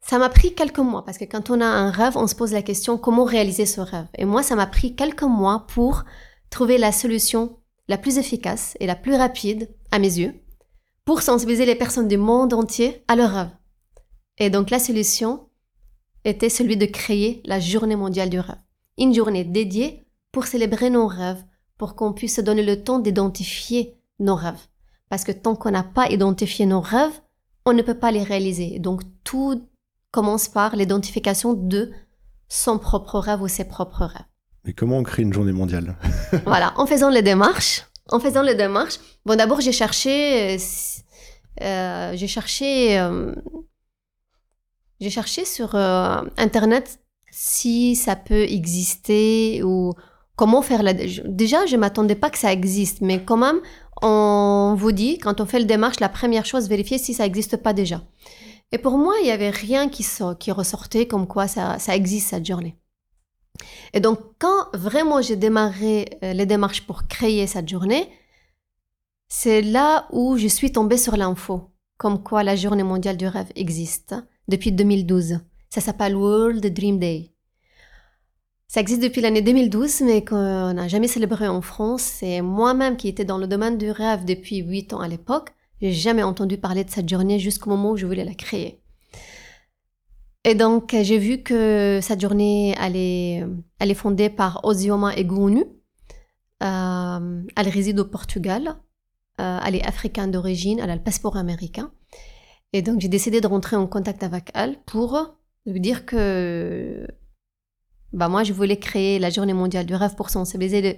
[0.00, 2.52] Ça m'a pris quelques mois parce que quand on a un rêve, on se pose
[2.52, 4.06] la question comment réaliser ce rêve?
[4.16, 6.04] Et moi, ça m'a pris quelques mois pour
[6.48, 10.34] trouver la solution la plus efficace et la plus rapide à mes yeux
[11.04, 13.56] pour sensibiliser les personnes du monde entier à leurs rêves.
[14.38, 15.48] Et donc la solution
[16.24, 18.58] était celui de créer la journée mondiale du rêve.
[18.98, 20.05] Une journée dédiée
[20.36, 21.42] pour célébrer nos rêves,
[21.78, 24.66] pour qu'on puisse se donner le temps d'identifier nos rêves.
[25.08, 27.22] Parce que tant qu'on n'a pas identifié nos rêves,
[27.64, 28.78] on ne peut pas les réaliser.
[28.78, 29.66] Donc tout
[30.10, 31.90] commence par l'identification de
[32.50, 34.26] son propre rêve ou ses propres rêves.
[34.66, 35.96] Mais comment on crée une journée mondiale?
[36.44, 37.86] Voilà, en faisant les démarches.
[38.10, 38.98] En faisant les démarches.
[39.24, 40.58] Bon, d'abord j'ai cherché,
[41.62, 43.34] euh, j'ai cherché, euh,
[45.00, 46.98] j'ai cherché sur euh, internet
[47.30, 49.94] si ça peut exister ou
[50.36, 50.92] comment faire la.
[50.92, 53.60] Déjà, je m'attendais pas que ça existe, mais quand même,
[54.02, 57.56] on vous dit, quand on fait le démarche, la première chose, vérifier si ça n'existe
[57.56, 58.02] pas déjà.
[58.72, 60.06] Et pour moi, il n'y avait rien qui,
[60.38, 62.76] qui ressortait comme quoi ça, ça existe cette journée.
[63.94, 68.08] Et donc, quand vraiment j'ai démarré euh, les démarches pour créer cette journée,
[69.28, 73.50] c'est là où je suis tombée sur l'info, comme quoi la journée mondiale du rêve
[73.56, 74.14] existe
[74.48, 75.40] depuis 2012.
[75.70, 77.35] Ça s'appelle World Dream Day.
[78.68, 82.02] Ça existe depuis l'année 2012, mais qu'on n'a jamais célébré en France.
[82.02, 85.50] C'est moi-même qui étais dans le domaine du rêve depuis 8 ans à l'époque.
[85.80, 88.82] J'ai jamais entendu parler de cette journée jusqu'au moment où je voulais la créer.
[90.44, 95.64] Et donc, j'ai vu que cette journée, elle est, fondée par Ozioma Egunu.
[96.62, 98.76] Euh, elle réside au Portugal.
[99.40, 100.80] Euh, elle est africaine d'origine.
[100.80, 101.92] Elle a le passeport américain.
[102.72, 107.05] Et donc, j'ai décidé de rentrer en contact avec elle pour lui dire que
[108.16, 110.94] bah moi, je voulais créer la journée mondiale du rêve pour sensibiliser le,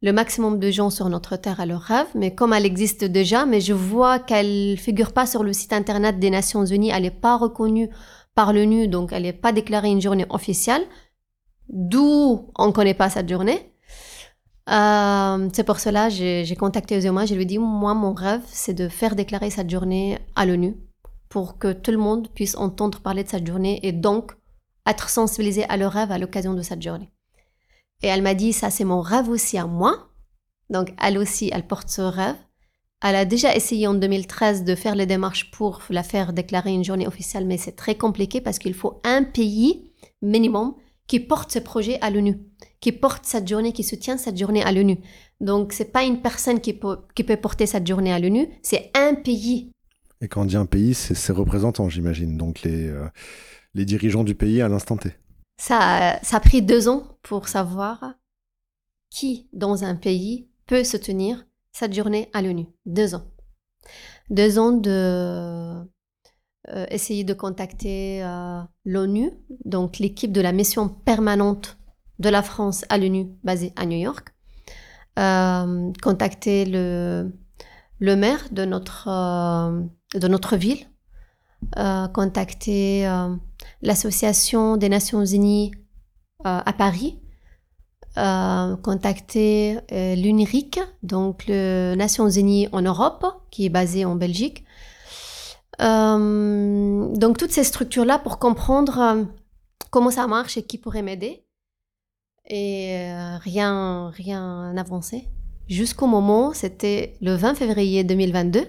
[0.00, 2.06] le maximum de gens sur notre terre à leur rêve.
[2.14, 6.18] Mais comme elle existe déjà, mais je vois qu'elle figure pas sur le site internet
[6.18, 7.90] des Nations Unies, elle n'est pas reconnue
[8.34, 10.82] par l'ONU, donc elle n'est pas déclarée une journée officielle,
[11.68, 13.74] d'où on ne connaît pas cette journée.
[14.70, 18.72] Euh, c'est pour cela j'ai contacté Ozema, je lui ai dit, moi, mon rêve, c'est
[18.72, 20.74] de faire déclarer cette journée à l'ONU
[21.28, 24.32] pour que tout le monde puisse entendre parler de cette journée et donc
[24.86, 27.10] être sensibilisée à leur rêve à l'occasion de cette journée.
[28.02, 30.08] Et elle m'a dit, ça c'est mon rêve aussi à moi.
[30.70, 32.36] Donc elle aussi, elle porte ce rêve.
[33.02, 36.84] Elle a déjà essayé en 2013 de faire les démarches pour la faire déclarer une
[36.84, 39.90] journée officielle, mais c'est très compliqué parce qu'il faut un pays
[40.20, 40.74] minimum
[41.06, 42.38] qui porte ce projet à l'ONU,
[42.80, 44.98] qui porte cette journée, qui soutient cette journée à l'ONU.
[45.40, 48.90] Donc c'est pas une personne qui peut, qui peut porter cette journée à l'ONU, c'est
[48.94, 49.72] un pays.
[50.20, 52.36] Et quand on dit un pays, c'est ses représentants, j'imagine.
[52.36, 53.08] Donc les, euh,
[53.74, 55.14] les dirigeants du pays à l'instant T.
[55.58, 58.14] Ça, ça a pris deux ans pour savoir
[59.10, 62.66] qui dans un pays peut se tenir cette journée à l'ONU.
[62.86, 63.24] Deux ans.
[64.30, 65.84] Deux ans de
[66.68, 69.32] euh, essayer de contacter euh, l'ONU,
[69.64, 71.78] donc l'équipe de la mission permanente
[72.18, 74.28] de la France à l'ONU basée à New York,
[75.18, 77.32] euh, contacter le,
[77.98, 79.08] le maire de notre,
[80.14, 80.86] de notre ville,
[82.14, 83.08] contacter
[83.82, 85.72] l'Association des Nations Unies
[86.44, 87.20] à Paris,
[88.18, 94.64] euh, contacter euh, l'UNIRIC, donc les Nations Unies en Europe, qui est basée en Belgique.
[95.80, 99.26] Euh, donc toutes ces structures-là pour comprendre
[99.90, 101.44] comment ça marche et qui pourrait m'aider.
[102.48, 105.28] Et rien, rien n'avançait.
[105.68, 108.66] Jusqu'au moment, c'était le 20 février 2022,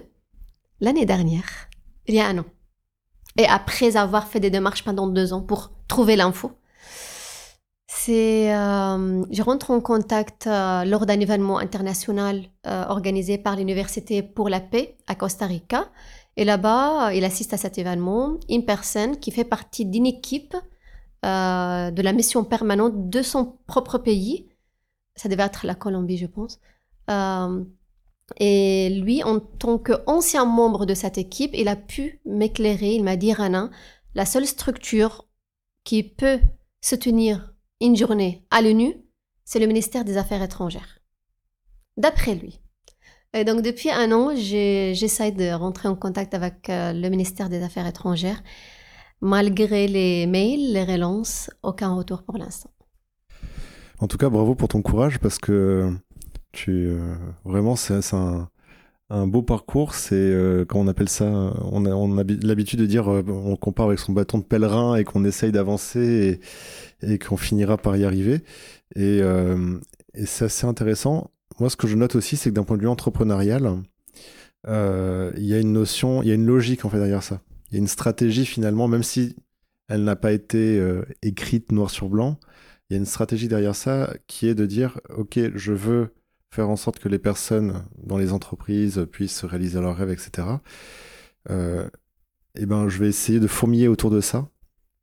[0.80, 1.68] l'année dernière,
[2.06, 2.44] il y a un an.
[3.36, 6.52] Et après avoir fait des démarches pendant deux ans pour trouver l'info,
[7.94, 14.22] c'est, euh, je rentre en contact euh, lors d'un événement international euh, organisé par l'Université
[14.22, 15.88] pour la paix à Costa Rica.
[16.36, 20.56] Et là-bas, il assiste à cet événement une personne qui fait partie d'une équipe
[21.22, 24.48] de la mission permanente de son propre pays.
[25.14, 26.58] Ça devait être la Colombie, je pense.
[28.38, 32.94] Et lui, en tant qu'ancien membre de cette équipe, il a pu m'éclairer.
[32.94, 33.70] Il m'a dit, Rana,
[34.14, 35.28] la seule structure
[35.84, 36.40] qui peut
[36.80, 38.94] se tenir une journée à l'ONU,
[39.44, 41.00] c'est le ministère des Affaires étrangères.
[41.96, 42.60] D'après lui.
[43.34, 47.62] Et donc depuis un an, j'essaie de rentrer en contact avec euh, le ministère des
[47.62, 48.42] Affaires étrangères.
[49.20, 52.70] Malgré les mails, les relances, aucun retour pour l'instant.
[54.00, 55.96] En tout cas, bravo pour ton courage parce que
[56.52, 58.48] tu euh, vraiment c'est un,
[59.10, 59.94] un, beau parcours.
[59.94, 63.98] C'est euh, on appelle ça, on a, on a l'habitude de dire, on compare avec
[63.98, 66.40] son bâton de pèlerin et qu'on essaye d'avancer
[67.02, 68.42] et qu'on finira par y arriver.
[68.94, 69.78] Et, euh,
[70.14, 71.30] et c'est assez intéressant.
[71.58, 73.82] Moi, ce que je note aussi, c'est que d'un point de vue entrepreneurial,
[74.68, 77.40] euh, il y a une notion, il y a une logique en fait derrière ça.
[77.70, 79.36] Il y a une stratégie finalement, même si
[79.88, 82.38] elle n'a pas été euh, écrite noir sur blanc,
[82.88, 86.10] il y a une stratégie derrière ça qui est de dire, ok, je veux
[86.52, 90.46] faire en sorte que les personnes dans les entreprises puissent réaliser leurs rêves, etc.
[91.48, 94.48] et ben, je vais essayer de fourmiller autour de ça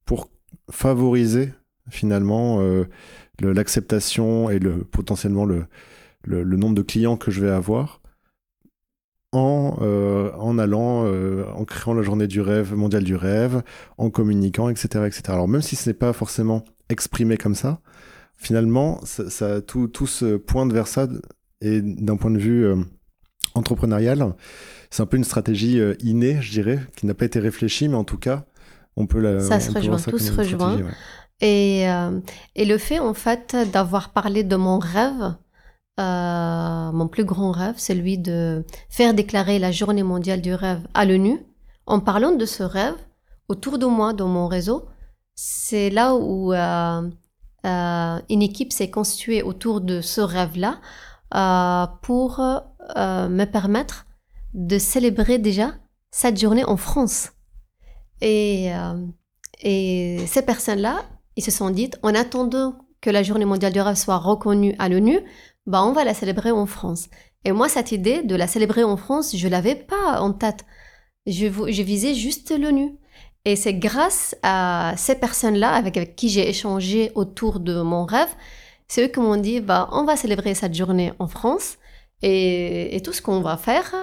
[0.06, 0.30] pour
[0.70, 1.52] favoriser
[1.90, 2.62] finalement
[3.42, 5.66] l'acceptation et le, potentiellement le,
[6.28, 8.02] nombre de clients que je vais avoir
[9.32, 9.76] en,
[10.38, 11.06] en allant,
[11.52, 13.64] en créant la journée du rêve, mondiale du rêve,
[13.98, 15.06] en communiquant, etc.
[15.08, 15.24] etc.
[15.30, 17.82] Alors même si ce n'est pas forcément exprimé comme ça,
[18.40, 19.02] finalement,
[19.68, 21.08] tout, tout se pointe vers ça
[21.62, 22.66] et d'un point de vue
[23.54, 24.34] entrepreneurial,
[24.90, 27.96] c'est un peu une stratégie euh, innée, je dirais, qui n'a pas été réfléchie, mais
[27.96, 28.46] en tout cas,
[28.96, 29.40] on peut la.
[29.40, 30.80] Ça se rejoint, tout se rejoint.
[31.42, 32.20] Et, euh,
[32.56, 35.36] et le fait, en fait, d'avoir parlé de mon rêve,
[36.00, 40.82] euh, mon plus grand rêve, c'est celui de faire déclarer la journée mondiale du rêve
[40.94, 41.40] à l'ONU.
[41.86, 42.96] En parlant de ce rêve,
[43.48, 44.86] autour de moi, dans mon réseau,
[45.34, 50.80] c'est là où une équipe s'est constituée autour de ce rêve-là
[51.32, 54.06] pour me permettre
[54.54, 55.74] de célébrer déjà
[56.12, 57.30] cette journée en France.
[58.22, 63.82] Et, euh, ces personnes-là, ils se sont dit, en attendant que la journée mondiale du
[63.82, 65.20] rêve soit reconnue à l'ONU,
[65.66, 67.08] bah on va la célébrer en France.
[67.46, 70.66] Et moi, cette idée de la célébrer en France, je l'avais pas en tête.
[71.26, 71.48] Je
[71.84, 72.98] visais juste l'ONU.
[73.46, 78.30] Et c'est grâce à ces personnes-là avec, qui j'ai échangé autour de mon rêve,
[78.90, 81.78] c'est eux qui m'ont dit, bah, on va célébrer cette journée en France.
[82.22, 83.94] Et, tout ce qu'on va faire,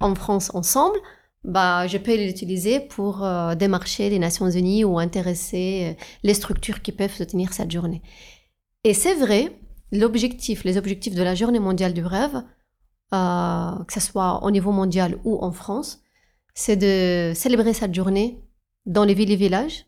[0.00, 0.98] en France ensemble,
[1.44, 6.82] bah, je peux l'utiliser pour euh, démarcher les Nations Unies ou intéresser euh, les structures
[6.82, 8.02] qui peuvent soutenir cette journée.
[8.82, 9.56] Et c'est vrai,
[9.92, 12.42] l'objectif, les objectifs de la Journée mondiale du rêve,
[13.14, 16.00] euh, que ce soit au niveau mondial ou en France,
[16.54, 18.40] c'est de célébrer cette journée
[18.84, 19.86] dans les villes et villages,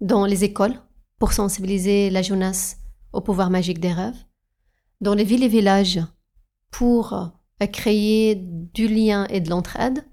[0.00, 0.74] dans les écoles,
[1.18, 2.83] pour sensibiliser la jeunesse
[3.14, 4.24] au pouvoir magique des rêves,
[5.00, 6.00] dans les villes et villages,
[6.70, 10.04] pour à créer du lien et de l'entraide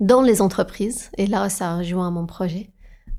[0.00, 2.70] dans les entreprises, et là ça rejoint mon projet,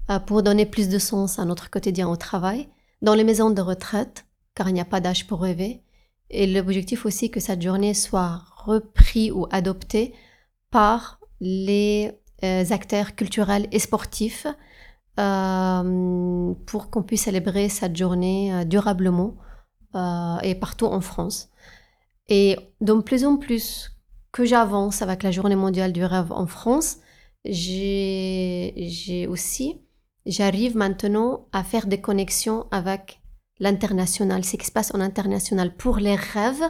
[0.09, 2.69] euh, pour donner plus de sens à notre quotidien au travail,
[3.01, 5.83] dans les maisons de retraite, car il n'y a pas d'âge pour rêver,
[6.29, 10.13] et l'objectif aussi que cette journée soit reprise ou adoptée
[10.71, 12.11] par les
[12.43, 14.47] euh, acteurs culturels et sportifs
[15.19, 19.35] euh, pour qu'on puisse célébrer cette journée durablement
[20.43, 21.49] et partout en France.
[22.29, 23.91] Et de plus en plus
[24.31, 26.97] que j'avance avec la journée mondiale du rêve en France,
[27.45, 29.81] j'ai aussi,
[30.25, 33.21] j'arrive maintenant à faire des connexions avec
[33.59, 36.63] l'international, ce qui se passe en international pour les rêves,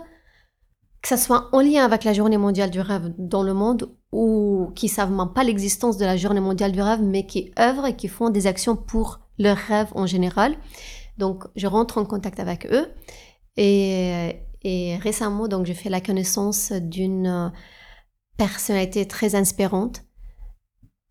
[1.01, 4.71] que ce soit en lien avec la journée mondiale du rêve dans le monde ou
[4.75, 7.95] qui savent même pas l'existence de la journée mondiale du rêve, mais qui œuvrent et
[7.95, 10.57] qui font des actions pour leurs rêves en général.
[11.17, 12.87] Donc, je rentre en contact avec eux
[13.57, 17.49] et, récemment, donc, j'ai fait la connaissance d'une euh,
[18.37, 20.03] personnalité très inspirante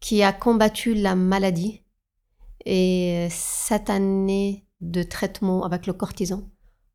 [0.01, 1.83] qui a combattu la maladie
[2.65, 6.51] et cette année de traitement avec le cortison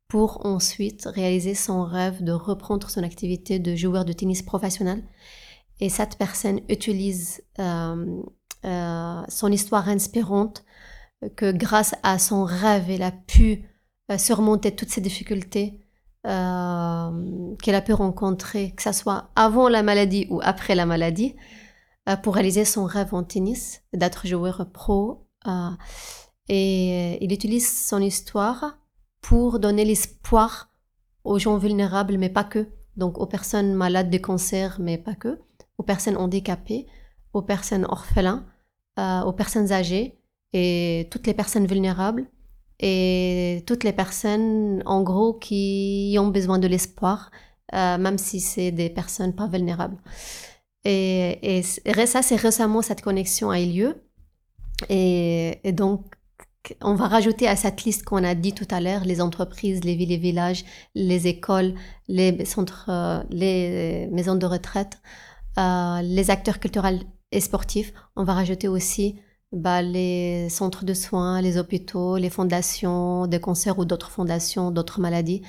[0.08, 5.02] pour ensuite réaliser son rêve de reprendre son activité de joueur de tennis professionnel.
[5.82, 8.22] Et cette personne utilise euh,
[8.64, 10.64] euh, son histoire inspirante
[11.34, 13.64] que grâce à son rêve, elle a pu
[14.16, 15.82] surmonter toutes ces difficultés
[16.24, 21.34] euh, qu'elle a pu rencontrer, que ce soit avant la maladie ou après la maladie,
[22.08, 25.26] euh, pour réaliser son rêve en tennis, d'être joueur pro.
[25.48, 25.70] Euh,
[26.48, 28.78] et il utilise son histoire
[29.20, 30.70] pour donner l'espoir
[31.24, 32.68] aux gens vulnérables, mais pas que.
[32.96, 35.40] Donc aux personnes malades de cancer, mais pas que.
[35.78, 36.86] Aux personnes handicapées,
[37.32, 38.44] aux personnes orphelins,
[38.98, 40.18] aux personnes âgées
[40.52, 42.26] et toutes les personnes vulnérables
[42.82, 47.30] et toutes les personnes, en gros, qui ont besoin de l'espoir,
[47.74, 49.96] euh, même si c'est des personnes pas vulnérables.
[50.84, 54.02] Et, et, ça, c'est récemment, cette connexion a eu lieu.
[54.88, 56.04] Et, donc,
[56.80, 59.94] on va rajouter à cette liste qu'on a dit tout à l'heure, les entreprises, les
[59.94, 60.64] villes et villages,
[60.96, 61.74] les écoles,
[62.08, 67.92] les centres, euh, les maisons de retraite, euh, les acteurs culturels et sportifs.
[68.16, 69.20] On va rajouter aussi
[69.52, 75.00] bah, les centres de soins, les hôpitaux, les fondations des cancers ou d'autres fondations, d'autres
[75.00, 75.42] maladies,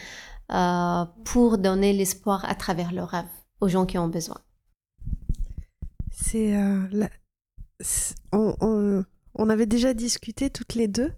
[0.51, 3.25] euh, pour donner l'espoir à travers le rêve
[3.61, 4.37] aux gens qui ont besoin.
[6.11, 7.07] C'est euh,
[8.31, 9.03] on,
[9.35, 11.11] on, avait déjà discuté toutes les deux,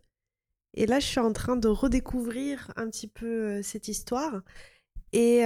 [0.75, 4.41] et là je suis en train de redécouvrir un petit peu euh, cette histoire.
[5.13, 5.43] Et,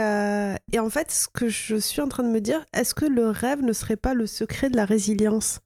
[0.72, 3.30] et en fait, ce que je suis en train de me dire, est-ce que le
[3.30, 5.60] rêve ne serait pas le secret de la résilience?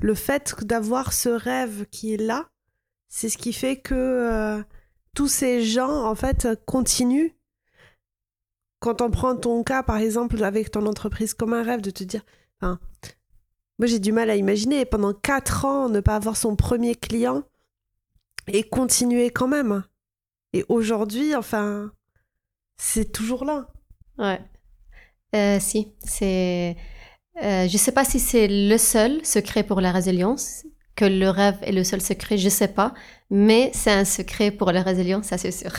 [0.00, 2.48] Le fait d'avoir ce rêve qui est là,
[3.08, 4.60] c'est ce qui fait que euh,
[5.14, 7.30] tous ces gens, en fait, continuent.
[8.80, 12.02] Quand on prend ton cas, par exemple, avec ton entreprise comme un rêve, de te
[12.02, 12.24] dire,
[12.60, 12.80] enfin,
[13.78, 17.44] Moi, j'ai du mal à imaginer pendant quatre ans ne pas avoir son premier client
[18.46, 19.84] et continuer quand même.
[20.52, 21.92] Et aujourd'hui, enfin,
[22.76, 23.68] c'est toujours là.
[24.18, 24.40] Ouais.
[25.34, 26.76] Euh, si, c'est.
[27.42, 30.64] Euh, je sais pas si c'est le seul secret pour la résilience,
[30.94, 32.94] que le rêve est le seul secret, je sais pas,
[33.30, 35.72] mais c'est un secret pour la résilience, ça c'est sûr.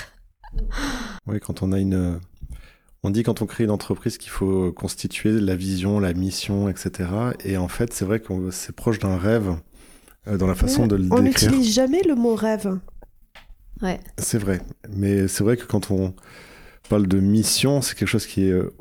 [1.27, 2.19] Oui, quand on a une.
[3.01, 7.09] On dit quand on crée une entreprise qu'il faut constituer la vision, la mission, etc.
[7.43, 9.55] Et en fait, c'est vrai que c'est proche d'un rêve
[10.27, 11.49] euh, dans la façon de le on décrire.
[11.49, 12.79] On n'utilise jamais le mot rêve.
[13.81, 13.99] Ouais.
[14.17, 14.61] C'est vrai.
[14.89, 16.13] Mais c'est vrai que quand on
[16.89, 18.73] parle de mission, c'est quelque chose qui est euh,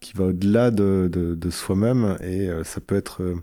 [0.00, 3.36] qui va au-delà de, de, soi-même et euh, ça peut être euh,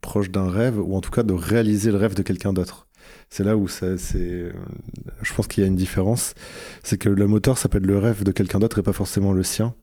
[0.00, 2.88] proche d'un rêve ou en tout cas de réaliser le rêve de quelqu'un d'autre.
[3.30, 6.34] C'est là où c'est, je pense qu'il y a une différence,
[6.82, 9.44] c'est que le moteur ça être le rêve de quelqu'un d'autre et pas forcément le
[9.44, 9.74] sien.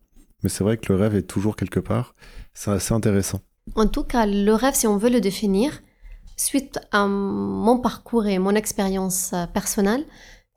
[0.43, 2.15] Mais c'est vrai que le rêve est toujours quelque part.
[2.53, 3.39] C'est assez intéressant.
[3.75, 5.81] En tout cas, le rêve, si on veut le définir,
[6.35, 10.03] suite à mon parcours et mon expérience personnelle,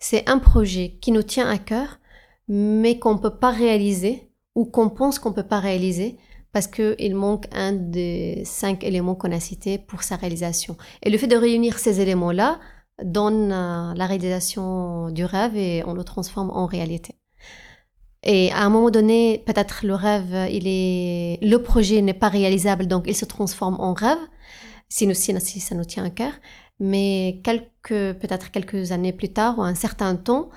[0.01, 2.01] c'est un projet qui nous tient à cœur,
[2.49, 6.19] mais qu'on ne peut pas réaliser ou qu'on pense qu'on ne peut pas réaliser
[6.53, 10.77] parce qu'il manque un des cinq éléments qu'on a cités pour sa réalisation.
[11.03, 12.59] Et le fait de réunir ces éléments-là
[13.03, 17.15] donne euh, la réalisation du rêve et on le transforme en réalité.
[18.23, 22.87] Et à un moment donné, peut-être le rêve, il est, le projet n'est pas réalisable,
[22.87, 24.19] donc il se transforme en rêve,
[24.89, 26.33] si, nous, si ça nous tient à cœur.
[26.81, 30.49] Mais quelques, peut-être quelques années plus tard ou un certain temps,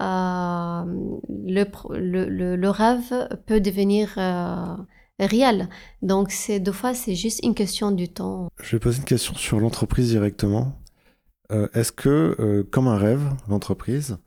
[0.00, 0.84] euh,
[1.28, 1.64] le,
[1.98, 4.76] le, le, rêve peut devenir euh,
[5.18, 5.68] réel.
[6.02, 8.48] Donc, c'est deux fois, c'est juste une question du temps.
[8.62, 10.80] Je vais poser une question sur l'entreprise directement.
[11.50, 14.18] Euh, est-ce que, comme un rêve, l'entreprise,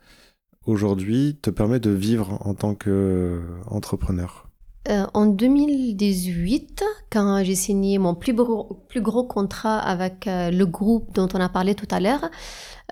[0.66, 4.51] aujourd'hui, te permet de vivre en tant qu'entrepreneur
[4.90, 11.28] en 2018, quand j'ai signé mon plus gros, plus gros contrat avec le groupe dont
[11.34, 12.30] on a parlé tout à l'heure,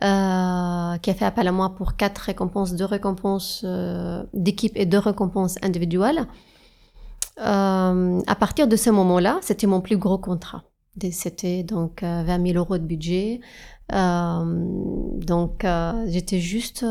[0.02, 4.86] euh, qui a fait appel à moi pour quatre récompenses, deux récompenses euh, d'équipe et
[4.86, 6.26] deux récompenses individuelles.
[7.42, 10.64] Euh, à partir de ce moment-là, c'était mon plus gros contrat.
[11.12, 13.42] C'était donc 20 000 euros de budget.
[13.90, 15.66] donc
[16.08, 16.86] j'étais juste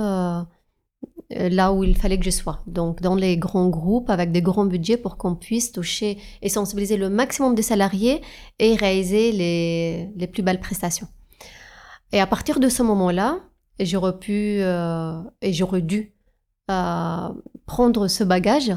[1.31, 2.61] là où il fallait que je sois.
[2.67, 6.97] Donc dans les grands groupes avec des grands budgets pour qu'on puisse toucher et sensibiliser
[6.97, 8.23] le maximum des salariés
[8.59, 11.09] et réaliser les, les plus belles prestations.
[12.13, 13.41] Et à partir de ce moment-là,
[13.81, 16.15] j'aurais pu euh, et j'aurais dû
[16.71, 17.29] euh,
[17.67, 18.73] prendre ce bagage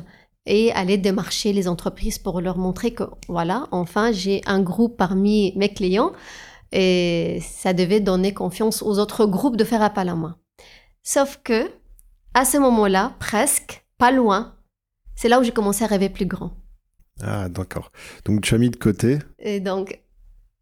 [0.46, 5.54] et aller démarcher les entreprises pour leur montrer que voilà, enfin, j'ai un groupe parmi
[5.56, 6.12] mes clients
[6.72, 10.38] et ça devait donner confiance aux autres groupes de faire appel à moi.
[11.04, 11.70] Sauf que,
[12.34, 14.56] à ce moment-là, presque, pas loin,
[15.16, 16.52] c'est là où j'ai commencé à rêver plus grand.
[17.22, 17.92] Ah, d'accord.
[18.26, 19.20] Donc, tu as mis de côté.
[19.40, 20.00] Et donc,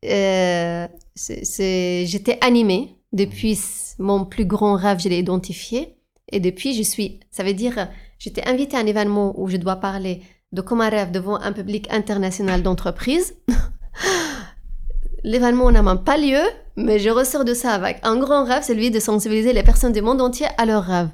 [0.05, 3.59] euh, j'étais animée depuis
[3.97, 5.95] mon plus grand rêve, je l'ai identifié.
[6.31, 9.77] Et depuis, je suis, ça veut dire, j'étais invitée à un événement où je dois
[9.77, 13.35] parler de comme un rêve devant un public international d'entreprise.
[15.23, 16.41] L'événement n'a même pas lieu,
[16.75, 20.01] mais je ressors de ça avec un grand rêve, celui de sensibiliser les personnes du
[20.01, 21.09] monde entier à leurs rêves.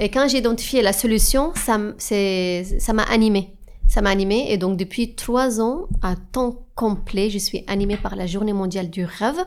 [0.00, 3.56] Et quand j'ai identifié la solution, ça m'a animée
[3.92, 8.16] ça m'a animée et donc depuis trois ans à temps complet, je suis animée par
[8.16, 9.44] la Journée mondiale du rêve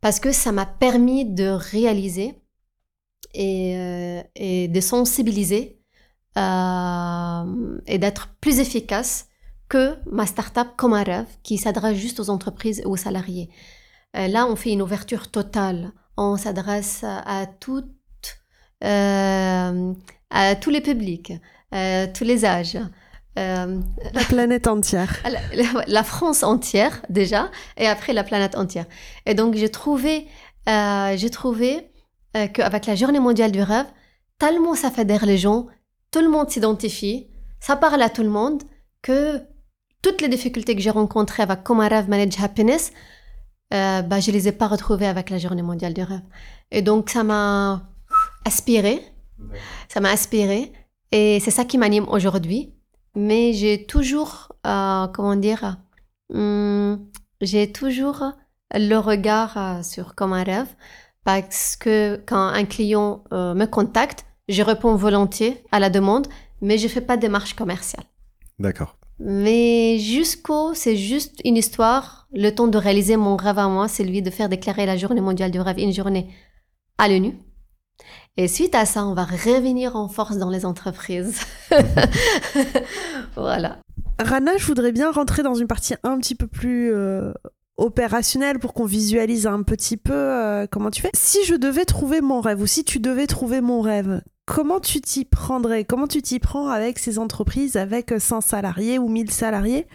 [0.00, 2.34] parce que ça m'a permis de réaliser
[3.32, 4.22] et, euh,
[4.66, 5.78] de sensibiliser
[6.36, 9.28] euh, et d'être plus efficace
[9.68, 13.50] que ma startup comme un rêve qui s'adresse juste aux entreprises et aux salariés.
[14.16, 15.92] Euh, là, on fait une ouverture totale.
[16.16, 17.86] On s'adresse à toutes,
[18.82, 21.32] à tous les publics,
[21.72, 22.78] tous les âges.
[23.38, 23.80] Euh,
[24.12, 25.16] la planète entière.
[25.86, 28.86] La, France entière déjà, et après la planète entière.
[29.24, 30.26] Et donc j'ai trouvé,
[30.68, 31.90] euh, j'ai trouvé
[32.36, 33.86] euh, qu'avec la Journée mondiale du rêve,
[34.38, 35.66] tellement ça fédère les gens,
[36.10, 37.28] tout le monde s'identifie,
[37.60, 38.62] ça parle à tout le monde,
[39.00, 39.40] que
[40.02, 42.92] toutes les difficultés que j'ai rencontrées avec Comment Rêve Manage Happiness,
[43.72, 46.22] euh, bah, je les ai pas retrouvées avec la Journée mondiale du rêve.
[46.72, 47.89] Et donc ça m'a
[48.44, 49.00] aspiré,
[49.88, 50.72] ça m'a aspiré,
[51.12, 52.72] et c'est ça qui m'anime aujourd'hui
[53.14, 55.78] mais j'ai toujours, euh, comment dire,
[56.32, 56.96] hmm,
[57.40, 58.24] j'ai toujours
[58.72, 60.68] le regard euh, sur comme un rêve
[61.24, 66.28] parce que quand un client euh, me contacte, je réponds volontiers à la demande,
[66.60, 68.04] mais je fais pas de démarche commerciale.
[68.58, 68.96] D'accord.
[69.18, 74.04] Mais jusqu'au, c'est juste une histoire, le temps de réaliser mon rêve à moi, c'est
[74.04, 76.28] lui de faire déclarer la journée mondiale du rêve, une journée
[76.96, 77.34] à l'ONU.
[78.40, 81.40] Et suite à ça, on va revenir en force dans les entreprises.
[83.36, 83.80] voilà.
[84.18, 87.34] Rana, je voudrais bien rentrer dans une partie un petit peu plus euh,
[87.76, 91.10] opérationnelle pour qu'on visualise un petit peu euh, comment tu fais.
[91.12, 95.02] Si je devais trouver mon rêve ou si tu devais trouver mon rêve, comment tu
[95.02, 95.84] t'y prendrais?
[95.84, 99.86] Comment tu t'y prends avec ces entreprises avec 100 salariés ou 1000 salariés?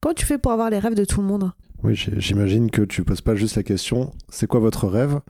[0.00, 1.52] Comment tu fais pour avoir les rêves de tout le monde?
[1.82, 5.20] Oui, j'imagine que tu poses pas juste la question c'est quoi votre rêve?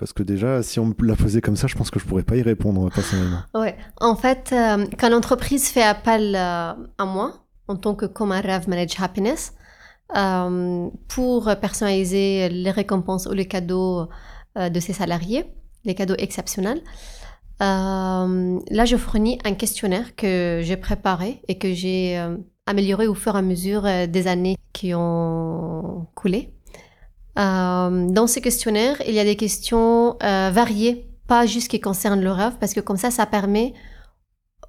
[0.00, 2.22] Parce que déjà, si on me la posait comme ça, je pense que je pourrais
[2.22, 3.42] pas y répondre personnellement.
[3.54, 3.76] Ouais.
[4.00, 8.96] En fait, euh, quand l'entreprise fait appel euh, à moi, en tant que comme manage
[8.98, 9.52] happiness,
[10.16, 14.08] euh, pour personnaliser les récompenses ou les cadeaux
[14.56, 15.44] de ses salariés,
[15.84, 16.80] les cadeaux exceptionnels,
[17.60, 22.18] là, je fournis un questionnaire que j'ai préparé et que j'ai
[22.66, 26.54] amélioré au fur et à mesure des années qui ont coulé.
[27.38, 32.22] Euh, dans ce questionnaire, il y a des questions euh, variées, pas juste qui concernent
[32.22, 33.74] le rêve, parce que comme ça, ça permet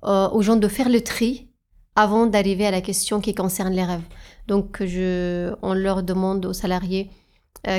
[0.04, 1.50] euh, aux gens de faire le tri
[1.96, 4.06] avant d'arriver à la question qui concerne les rêves.
[4.48, 7.10] Donc, je, on leur demande aux salariés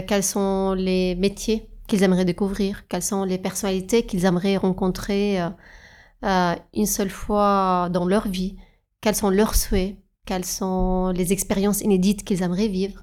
[0.07, 5.41] quels sont les métiers qu'ils aimeraient découvrir, quelles sont les personnalités qu'ils aimeraient rencontrer
[6.23, 8.57] une seule fois dans leur vie,
[9.01, 13.03] quels sont leurs souhaits, quelles sont les expériences inédites qu'ils aimeraient vivre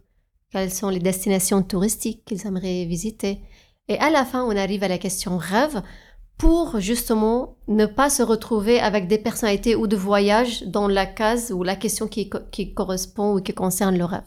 [0.51, 3.39] quelles sont les destinations touristiques qu'ils aimeraient visiter?
[3.87, 5.81] Et à la fin, on arrive à la question rêve
[6.37, 11.51] pour justement ne pas se retrouver avec des personnalités ou de voyages dans la case
[11.51, 12.29] ou la question qui,
[12.73, 14.23] correspond ou qui concerne le rêve.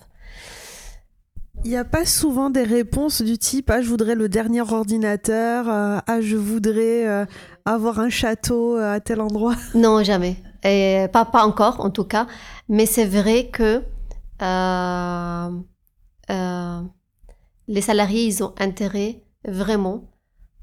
[1.64, 5.68] Il n'y a pas souvent des réponses du type Ah, je voudrais le dernier ordinateur,
[5.68, 7.24] euh, Ah, je voudrais euh,
[7.64, 9.54] avoir un château euh, à tel endroit.
[9.74, 10.36] Non, jamais.
[10.64, 12.26] Et pas, pas encore, en tout cas.
[12.68, 13.82] Mais c'est vrai que
[14.42, 15.50] euh,
[16.28, 20.04] les salariés, ils ont intérêt vraiment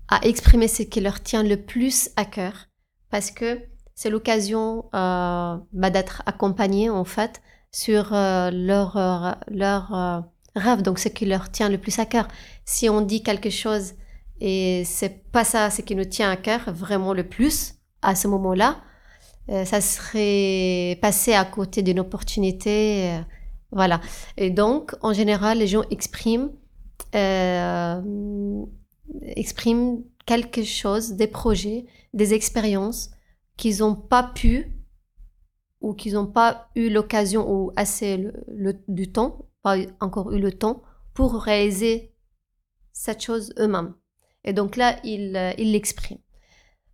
[0.08, 2.68] à exprimer ce qui leur tient le plus à cœur
[3.10, 3.60] parce que
[3.96, 7.42] c'est l'occasion euh, bah, d'être accompagnés en fait
[7.72, 10.24] sur euh, leur, leur
[10.56, 12.28] rêve, donc ce qui leur tient le plus à cœur.
[12.66, 13.94] Si on dit quelque chose
[14.42, 18.28] et c'est pas ça ce qui nous tient à cœur vraiment le plus à ce
[18.28, 18.78] moment-là,
[19.66, 23.20] ça serait passer à côté d'une opportunité
[23.72, 24.02] voilà.
[24.38, 26.52] Et donc, en général, les gens expriment,
[27.16, 28.66] euh,
[29.22, 33.12] expriment quelque chose, des projets, des expériences
[33.58, 34.76] qu'ils n'ont pas pu
[35.82, 38.28] ou qu'ils n'ont pas eu l'occasion ou assez
[38.88, 40.82] du temps, pas encore eu le temps
[41.14, 42.14] pour réaliser
[42.92, 43.94] cette chose eux-mêmes.
[44.44, 46.20] Et donc là, ils euh, l'expriment.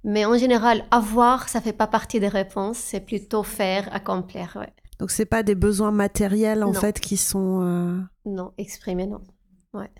[0.03, 4.55] Mais en général, avoir, ça fait pas partie des réponses, c'est plutôt faire, accomplir.
[4.59, 4.73] Ouais.
[4.99, 9.21] Donc c'est pas des besoins matériels en fait qui sont euh, non exprimés non.
[9.73, 9.91] Ouais.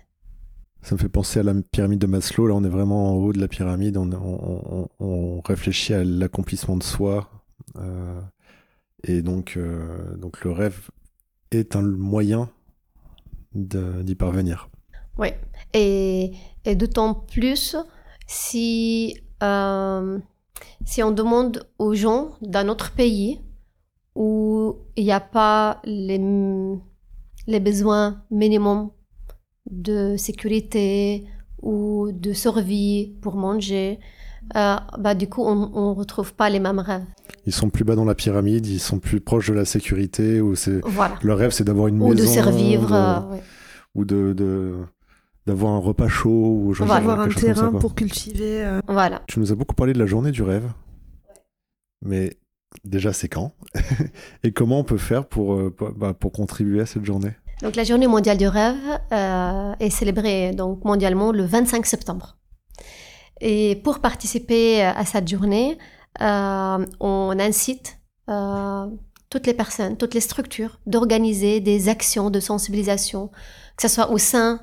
[0.82, 2.46] Ça me fait penser à la pyramide de Maslow.
[2.46, 3.96] Là, on est vraiment en haut de la pyramide.
[3.98, 7.28] On, réfléchit à l'accomplissement de soi.
[7.76, 8.20] Euh,
[9.02, 10.88] et donc, euh, donc, le rêve
[11.50, 12.50] est un moyen
[13.52, 14.70] d'y parvenir.
[15.18, 15.28] Oui.
[15.74, 16.32] Et,
[16.64, 17.76] et d'autant plus
[18.28, 19.18] si,
[20.84, 23.40] si on demande aux gens d'un autre pays
[24.16, 26.18] où il n'y a pas les,
[27.46, 28.90] les besoins minimums
[29.70, 31.26] de sécurité
[31.62, 33.98] ou de survie pour manger,
[34.54, 37.04] euh, bah, du coup, on ne retrouve pas les mêmes rêves.
[37.46, 40.54] Ils sont plus bas dans la pyramide, ils sont plus proches de la sécurité, ou
[40.54, 40.80] c'est
[41.22, 42.22] leur rêve, c'est d'avoir une ou maison.
[42.22, 43.20] De survivre, euh,
[43.94, 44.74] Ou de, de
[45.46, 48.64] d'avoir un repas chaud ou genre avoir un terrain pour cultiver.
[48.64, 48.80] Euh.
[48.88, 49.22] Voilà.
[49.28, 50.72] Tu nous as beaucoup parlé de la journée du rêve.
[52.02, 52.36] Mais
[52.84, 53.52] déjà, c'est quand
[54.42, 57.32] Et comment on peut faire pour, euh, bah, pour contribuer à cette journée?
[57.62, 58.76] Donc, la journée mondiale du rêve
[59.12, 62.36] euh, est célébrée donc, mondialement le 25 septembre.
[63.40, 65.78] Et pour participer à cette journée,
[66.22, 67.98] euh, on incite
[69.30, 73.28] toutes les personnes, toutes les structures d'organiser des actions de sensibilisation,
[73.76, 74.62] que ce soit au sein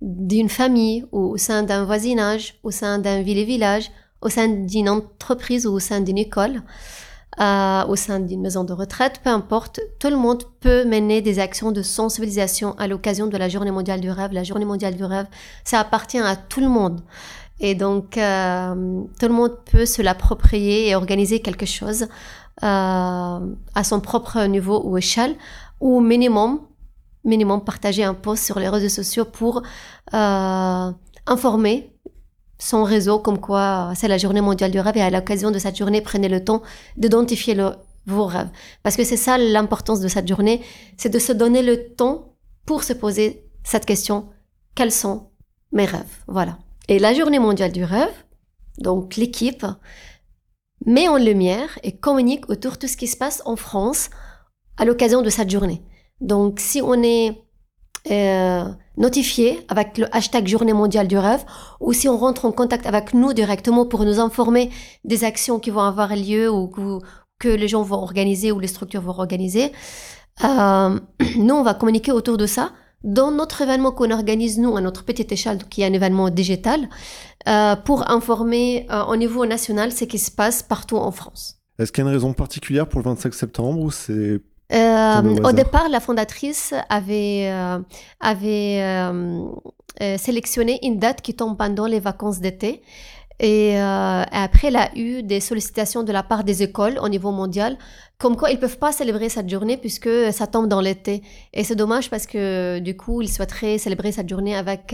[0.00, 3.90] d'une famille, ou au sein d'un voisinage, au sein d'un ville-village,
[4.20, 6.62] au sein d'une entreprise ou au sein d'une école,
[7.40, 11.38] euh, au sein d'une maison de retraite, peu importe, tout le monde peut mener des
[11.38, 14.32] actions de sensibilisation à l'occasion de la Journée mondiale du rêve.
[14.32, 15.26] La Journée mondiale du rêve,
[15.64, 17.00] ça appartient à tout le monde.
[17.60, 22.08] Et donc, euh, tout le monde peut se l'approprier et organiser quelque chose
[22.64, 23.38] euh,
[23.74, 25.36] à son propre niveau ou échelle,
[25.80, 26.60] ou minimum,
[27.24, 29.62] minimum partager un post sur les réseaux sociaux pour
[31.26, 31.92] informer
[32.58, 35.76] son réseau, comme quoi c'est la journée mondiale du rêve et à l'occasion de cette
[35.76, 36.62] journée, prenez le temps
[36.96, 37.56] d'identifier
[38.06, 38.50] vos rêves.
[38.82, 40.62] Parce que c'est ça l'importance de cette journée,
[40.96, 42.34] c'est de se donner le temps
[42.66, 44.28] pour se poser cette question,
[44.74, 45.30] quels sont
[45.72, 46.04] mes rêves?
[46.26, 46.58] Voilà.
[46.88, 48.12] Et la journée mondiale du rêve,
[48.78, 49.66] donc l'équipe,
[50.86, 54.10] met en lumière et communique autour de tout ce qui se passe en France
[54.76, 55.82] à l'occasion de cette journée.
[56.20, 57.42] Donc, si on est
[58.10, 58.64] euh,
[58.96, 61.44] notifié avec le hashtag Journée mondiale du rêve,
[61.80, 64.70] ou si on rentre en contact avec nous directement pour nous informer
[65.04, 66.68] des actions qui vont avoir lieu ou
[67.38, 69.72] que, les gens vont organiser ou les structures vont organiser,
[70.44, 70.98] euh,
[71.36, 72.72] nous, on va communiquer autour de ça
[73.04, 76.88] dans notre événement qu'on organise, nous, à notre petite échelle, qui est un événement digital,
[77.46, 81.60] euh, pour informer euh, au niveau national ce qui se passe partout en France.
[81.78, 84.40] Est-ce qu'il y a une raison particulière pour le 25 septembre ou c'est
[84.70, 87.78] au départ, la fondatrice avait, euh,
[88.20, 89.44] avait euh,
[90.02, 92.82] euh, sélectionné une date qui tombe pendant les vacances d'été.
[93.40, 97.78] Et après, elle a eu des sollicitations de la part des écoles au niveau mondial,
[98.18, 101.22] comme quoi ils ne peuvent pas célébrer cette journée puisque ça tombe dans l'été.
[101.54, 104.92] Et c'est dommage parce que du coup, ils souhaiteraient célébrer cette journée avec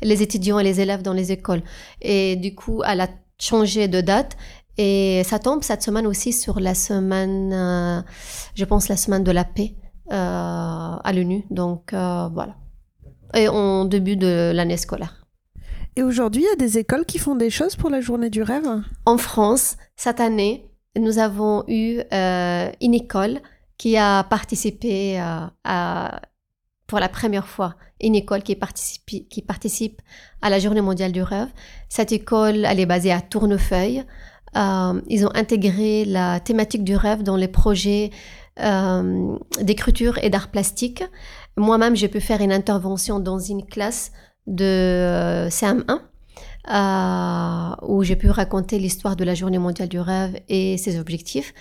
[0.00, 1.60] les étudiants et les élèves dans les écoles.
[2.00, 3.08] Et du coup, elle a
[3.38, 4.38] changé de date
[4.78, 8.00] et ça tombe cette semaine aussi sur la semaine, euh,
[8.54, 9.74] je pense la semaine de la paix
[10.10, 11.44] euh, à l'ONU.
[11.50, 12.56] Donc euh, voilà.
[13.34, 15.26] Et en début de l'année scolaire.
[15.96, 18.42] Et aujourd'hui, il y a des écoles qui font des choses pour la journée du
[18.42, 18.66] rêve?
[19.04, 23.40] En France, cette année, nous avons eu une école
[23.76, 25.18] qui a participé
[25.64, 26.20] à,
[26.86, 30.00] pour la première fois, une école qui participe, qui participe
[30.40, 31.48] à la journée mondiale du rêve.
[31.90, 34.04] Cette école, elle est basée à Tournefeuille.
[34.56, 38.10] Euh, ils ont intégré la thématique du rêve dans les projets
[38.60, 41.02] euh, d'écriture et d'art plastique.
[41.56, 44.12] Moi-même, j'ai pu faire une intervention dans une classe
[44.46, 46.00] de euh, CM1
[46.70, 51.54] euh, où j'ai pu raconter l'histoire de la Journée mondiale du rêve et ses objectifs.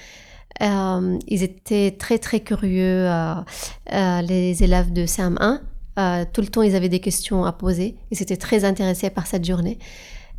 [0.60, 3.08] Ils étaient très très curieux,
[3.90, 5.62] les élèves de CM1.
[6.34, 7.96] tout le temps, ils avaient des questions à poser.
[8.12, 9.80] Ils étaient très intéressés par cette journée.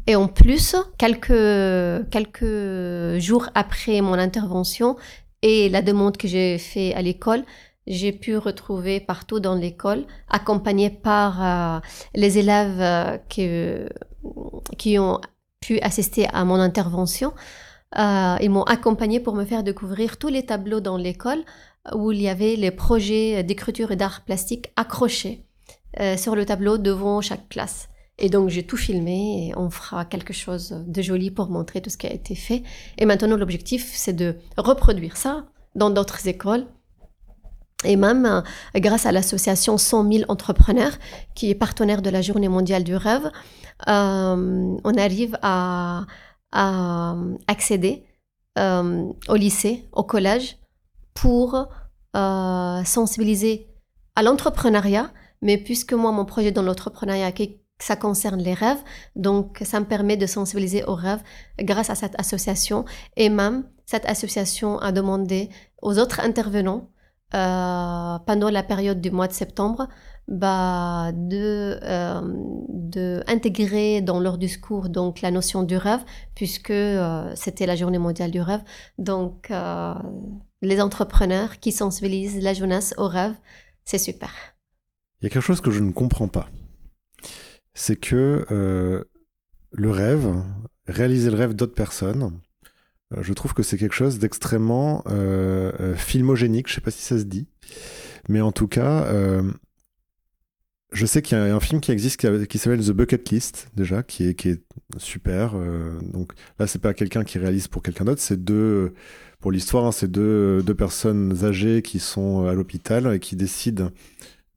[0.07, 4.97] Et en plus, quelques, quelques jours après mon intervention
[5.43, 7.45] et la demande que j'ai faite à l'école,
[7.87, 11.81] j'ai pu retrouver partout dans l'école, accompagnée par euh,
[12.15, 13.49] les élèves euh, qui,
[14.79, 15.21] qui ont
[15.61, 17.33] pu assister à mon intervention.
[17.99, 21.43] Euh, ils m'ont accompagnée pour me faire découvrir tous les tableaux dans l'école
[21.95, 25.45] où il y avait les projets d'écriture et d'art plastique accrochés
[26.17, 27.89] sur le tableau devant chaque classe.
[28.19, 31.91] Et donc j'ai tout filmé et on fera quelque chose de joli pour montrer tout
[31.91, 32.63] ce qui a été fait.
[32.99, 36.67] Et maintenant l'objectif c'est de reproduire ça dans d'autres écoles.
[37.85, 38.41] Et même euh,
[38.77, 40.93] grâce à l'association 100 000 entrepreneurs
[41.35, 43.31] qui est partenaire de la Journée mondiale du rêve,
[43.89, 46.05] euh, on arrive à,
[47.47, 48.05] accéder
[48.59, 50.59] euh, au lycée, au collège
[51.15, 51.69] pour
[52.15, 53.69] sensibiliser
[54.17, 55.11] à l'entrepreneuriat.
[55.41, 57.33] Mais puisque moi, mon projet dans l'entrepreneuriat
[57.83, 58.83] ça concerne les rêves.
[59.17, 61.23] Donc, ça me permet de sensibiliser aux rêves
[61.59, 62.85] grâce à cette association.
[63.17, 65.51] Et même, cette association a demandé
[65.83, 66.89] aux autres intervenants
[67.35, 69.89] euh, pendant la période du mois de septembre
[70.29, 72.21] bah, de, euh,
[74.03, 76.03] dans leur discours donc la notion du rêve
[76.35, 78.61] puisque euh, c'était la journée mondiale du rêve
[78.99, 79.51] donc
[80.61, 83.35] les entrepreneurs qui sensibilisent la jeunesse au rêve
[83.87, 84.31] c'est super
[85.21, 86.49] il y a quelque chose que je ne comprends pas
[87.75, 89.05] c'est que euh,
[89.73, 90.29] le rêve,
[90.87, 92.39] réaliser le rêve d'autres personnes,
[93.15, 97.19] euh, je trouve que c'est quelque chose d'extrêmement euh, filmogénique, je sais pas si ça
[97.19, 97.47] se dit,
[98.29, 99.09] mais en tout cas,
[100.93, 104.03] je sais qu'il y a un film qui existe qui, s'appelle The Bucket List déjà,
[104.03, 104.63] qui est, qui est
[104.99, 105.55] super.
[106.03, 108.93] donc là, c'est pas quelqu'un qui réalise pour quelqu'un d'autre, c'est deux,
[109.41, 113.91] pour l'histoire, hein, c'est deux, deux personnes âgées qui sont à l'hôpital et qui décident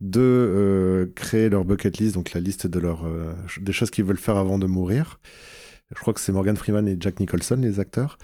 [0.01, 4.17] de euh, créer leur bucket list, donc la liste de euh, des choses qu'ils veulent
[4.17, 5.19] faire avant de mourir.
[5.93, 8.17] Je crois que c'est Morgan Freeman et Jack Nicholson, les acteurs.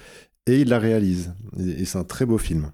[0.48, 1.34] Et ils la réalisent.
[1.58, 2.72] Et, c'est un très beau film.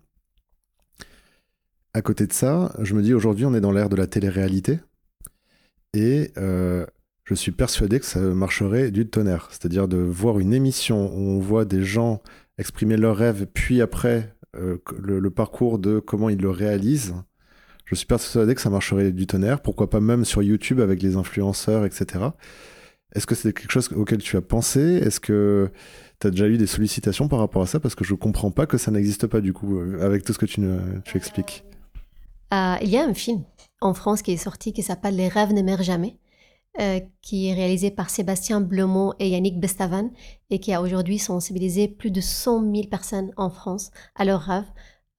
[1.93, 4.80] À côté de ça, je me dis aujourd'hui, on est dans l'ère de la télé-réalité.
[5.93, 6.86] Et euh,
[7.26, 9.50] je suis persuadé que ça marcherait du tonnerre.
[9.52, 12.22] C'est-à-dire de voir une émission où on voit des gens
[12.58, 14.34] exprimer leurs rêves, puis après
[15.00, 17.14] le, parcours de comment ils le réalisent
[17.88, 19.62] je suis persuadé que ça marcherait du tonnerre.
[19.62, 22.26] Pourquoi pas même sur YouTube avec les influenceurs, etc.
[23.16, 24.80] Est-ce que c'est quelque chose auquel tu as pensé?
[24.80, 25.72] Est-ce que
[26.20, 27.80] tu as déjà eu des sollicitations par rapport à ça?
[27.80, 30.34] Parce que je ne comprends pas que ça n'existe pas du coup, euh, avec tout
[30.34, 30.62] ce que tu,
[31.16, 31.64] expliques.
[32.54, 33.44] Euh, il y a un film
[33.80, 36.18] en France qui est sorti qui s'appelle Les rêves ne meurent jamais,
[36.82, 40.12] euh, qui est réalisé par Sébastien Blemont et Yannick Bestavan
[40.50, 44.70] et qui a aujourd'hui sensibilisé plus de 100 000 personnes en France à leurs rêves.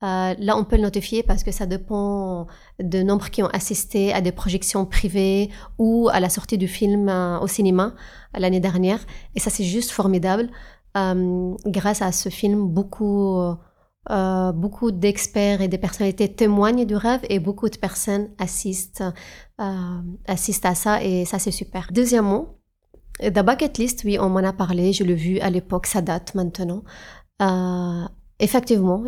[0.04, 2.46] Euh, là, on peut le notifier parce que ça dépend
[2.78, 7.08] de nombre qui ont assisté à des projections privées ou à la sortie du film
[7.08, 7.94] euh, au cinéma
[8.36, 9.00] euh, l'année dernière.
[9.34, 10.48] Et ça, c'est juste formidable.
[11.66, 13.56] grâce à ce film, beaucoup
[14.10, 19.04] Euh, beaucoup d'experts et des personnalités témoignent du rêve et beaucoup de personnes assistent,
[19.60, 21.88] euh, assistent à ça et ça c'est super.
[21.92, 22.56] Deuxièmement,
[23.20, 26.34] The Bucket List, oui, on m'en a parlé, je l'ai vu à l'époque, ça date
[26.34, 26.84] maintenant.
[27.42, 28.04] Euh,
[28.40, 29.04] effectivement,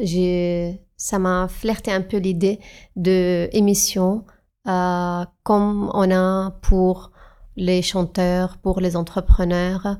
[0.96, 2.60] ça m'a flirté un peu l'idée
[2.96, 4.24] de émission
[4.68, 7.12] euh, comme on a pour
[7.56, 9.96] les chanteurs, pour les entrepreneurs,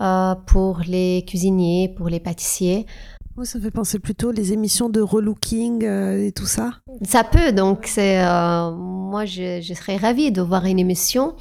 [0.00, 2.86] euh, pour les cuisiniers, pour les pâtissiers.
[3.44, 6.72] Ça fait penser plutôt les émissions de relooking euh, et tout ça.
[7.02, 8.22] Ça peut, donc c'est
[8.74, 11.34] moi je, je, serais ravie de voir une émission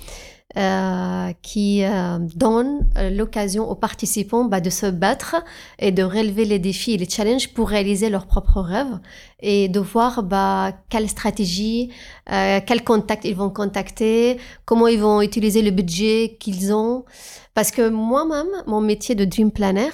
[0.57, 5.37] euh, qui euh, donne l'occasion aux participants bah, de se battre
[5.79, 8.99] et de relever les défis et les challenges pour réaliser leurs propres rêves
[9.39, 11.91] et de voir bah, quelle stratégie,
[12.31, 17.05] euh, quel contact ils vont contacter, comment ils vont utiliser le budget qu'ils ont.
[17.53, 19.89] Parce que moi-même, mon métier de dream planner,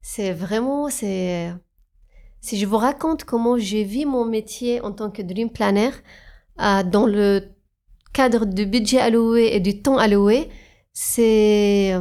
[0.00, 1.52] c'est vraiment, c'est,
[2.40, 5.90] si je vous raconte comment j'ai vu mon métier en tant que dream planner,
[6.60, 7.52] euh, dans le
[8.12, 10.48] cadre de budget alloué et du temps alloué,
[10.92, 11.94] c'est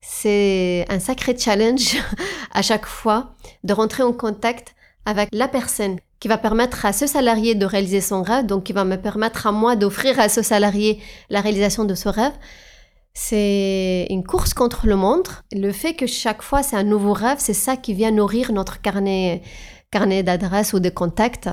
[0.00, 1.96] c'est un sacré challenge
[2.52, 3.34] à chaque fois
[3.64, 4.74] de rentrer en contact
[5.04, 8.72] avec la personne qui va permettre à ce salarié de réaliser son rêve, donc qui
[8.72, 12.32] va me permettre à moi d'offrir à ce salarié la réalisation de ce rêve.
[13.12, 15.26] C'est une course contre le monde.
[15.52, 18.80] Le fait que chaque fois c'est un nouveau rêve, c'est ça qui vient nourrir notre
[18.80, 19.42] carnet,
[19.90, 21.50] carnet d'adresses ou de contacts.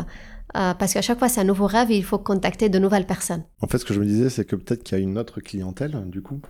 [0.56, 3.08] Euh, parce qu'à chaque fois, c'est un nouveau rêve et il faut contacter de nouvelles
[3.08, 3.44] personnes.
[3.62, 5.42] En fait, ce que je me disais, c'est que peut-être qu'il y a une autre
[5.42, 6.42] clientèle, du coup,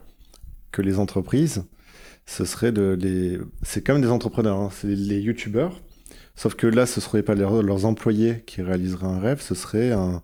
[0.71, 1.63] que les entreprises.
[2.25, 3.37] Ce serait de les.
[3.63, 5.81] C'est quand même des entrepreneurs, hein, c'est les youtubeurs.
[6.35, 9.91] Sauf que là, ce ne serait pas leurs, employés qui réaliseraient un rêve, ce serait
[9.91, 10.21] un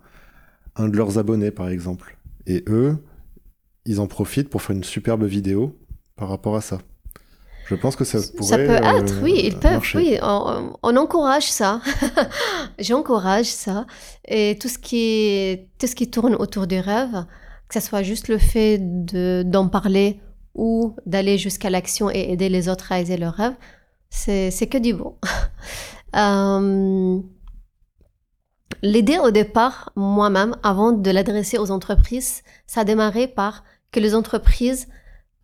[0.88, 2.18] de leurs abonnés, par exemple.
[2.46, 2.96] Et eux,
[3.84, 5.78] ils en profitent pour faire une superbe vidéo
[6.16, 6.78] par rapport à ça.
[7.70, 8.48] Je pense que ça pourrait.
[8.48, 9.98] Ça peut être, euh, oui, ils peuvent, marcher.
[9.98, 10.18] oui.
[10.22, 11.80] On, on, encourage ça.
[12.80, 13.86] J'encourage ça.
[14.26, 17.24] Et tout ce qui tout ce qui tourne autour du rêve,
[17.68, 20.20] que ce soit juste le fait de, d'en parler
[20.56, 23.54] ou d'aller jusqu'à l'action et aider les autres à réaliser leurs rêves,
[24.08, 25.14] c'est, c'est que du bon.
[26.16, 27.20] euh,
[28.82, 33.62] L'idée au départ, moi-même, avant de l'adresser aux entreprises, ça a démarré par
[33.92, 34.88] que les entreprises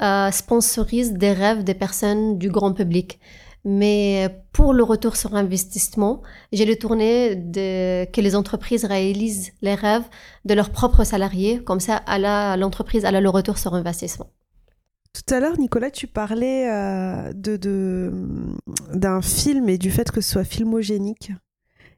[0.03, 3.19] euh, sponsorise des rêves des personnes du grand public.
[3.65, 6.23] Mais pour le retour sur investissement,
[6.53, 10.05] j'ai le tourné que les entreprises réalisent les rêves
[10.45, 11.61] de leurs propres salariés.
[11.65, 12.01] Comme ça,
[12.57, 14.31] l'entreprise a le retour sur investissement.
[15.17, 18.13] Tout à l'heure, Nicolas, tu parlais euh, de,
[18.93, 21.33] d'un film et du fait que ce soit filmogénique.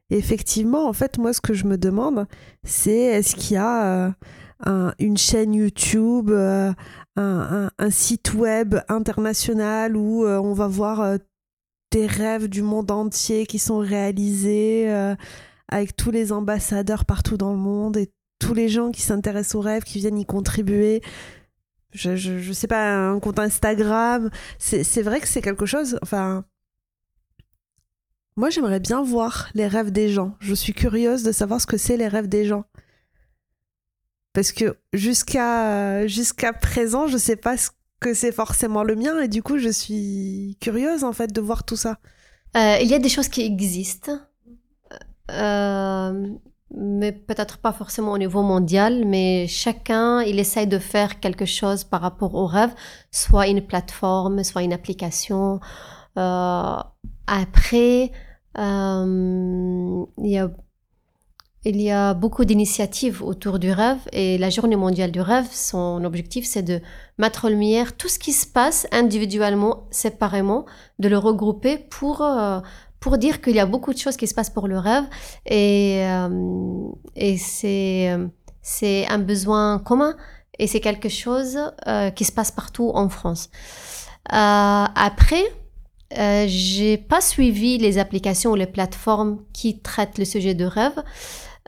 [0.09, 2.27] Effectivement, en fait, moi, ce que je me demande,
[2.63, 4.11] c'est est-ce qu'il y a euh,
[4.65, 6.73] un, une chaîne YouTube, euh,
[7.15, 11.17] un, site web international où euh, on va voir euh,
[11.91, 14.87] des rêves du monde entier qui sont réalisés
[15.67, 19.61] avec tous les ambassadeurs partout dans le monde et tous les gens qui s'intéressent aux
[19.61, 21.01] rêves, qui viennent y contribuer.
[21.91, 24.29] Je, je, je sais pas, un compte Instagram.
[24.59, 25.97] C'est vrai que c'est quelque chose.
[26.03, 26.45] Enfin,
[28.37, 30.35] moi, j'aimerais bien voir les rêves des gens.
[30.39, 32.65] Je suis curieuse de savoir ce que c'est les rêves des gens.
[34.33, 37.69] Parce que jusqu'à jusqu'à présent, je sais pas ce
[37.99, 41.63] que c'est forcément le mien et du coup, je suis curieuse en fait de voir
[41.63, 41.97] tout ça.
[42.57, 44.17] Euh, il y a des choses qui existent,
[45.31, 46.27] euh,
[46.75, 51.83] mais peut-être pas forcément au niveau mondial, mais chacun, il essaye de faire quelque chose
[51.83, 52.73] par rapport au rêve,
[53.11, 55.59] soit une plateforme, soit une application.
[56.17, 56.77] Euh,
[57.27, 58.11] après,
[58.55, 60.49] il y a
[61.65, 66.03] il y a beaucoup d'initiatives autour du rêve et la journée mondiale du rêve, son
[66.05, 66.81] objectif c'est de
[67.17, 70.65] mettre en lumière tout ce qui se passe individuellement, séparément,
[70.99, 72.59] de le regrouper pour, euh,
[72.99, 75.03] pour dire qu'il y a beaucoup de choses qui se passent pour le rêve
[75.45, 78.17] et, euh, et c'est,
[78.61, 80.15] c'est un besoin commun
[80.59, 81.57] et c'est quelque chose
[81.87, 83.49] euh, qui se passe partout en France.
[84.31, 85.43] Euh, après,
[86.17, 91.01] euh, j'ai pas suivi les applications ou les plateformes qui traitent le sujet de rêve.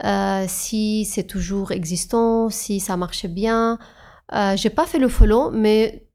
[0.03, 3.77] Euh, si c'est toujours existant, si ça marche bien.
[4.33, 6.07] Euh, j'ai pas fait le follow, mais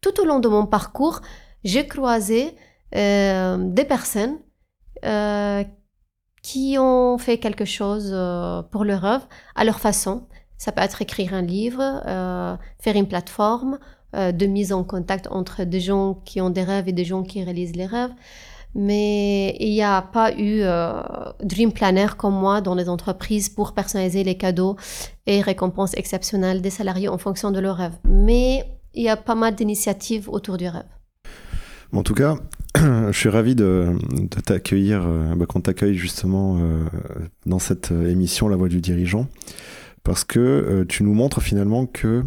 [0.00, 1.20] tout au long de mon parcours,
[1.64, 2.56] j'ai croisé
[2.94, 4.38] euh, des personnes
[5.04, 5.64] euh,
[6.42, 8.16] qui ont fait quelque chose
[8.70, 10.26] pour leur œuvre à leur façon.
[10.56, 12.02] Ça peut être écrire un livre,
[12.78, 13.78] faire une plateforme
[14.14, 17.42] de mise en contact entre des gens qui ont des rêves et des gens qui
[17.42, 18.12] réalisent les rêves
[18.74, 21.02] mais il n'y a pas eu euh,
[21.42, 24.76] Dream Planner comme moi dans les entreprises pour personnaliser les cadeaux
[25.26, 27.98] et récompenses exceptionnelles des salariés en fonction de leurs rêves.
[28.04, 28.64] Mais
[28.94, 30.84] il y a pas mal d'initiatives autour du rêve.
[31.92, 32.36] En tout cas,
[32.76, 33.96] je suis ravi de,
[34.44, 35.06] t'accueillir,
[35.36, 36.60] bah, qu'on t'accueille justement
[37.46, 39.26] dans cette émission La Voix du dirigeant,
[40.04, 42.22] parce que tu nous montres finalement que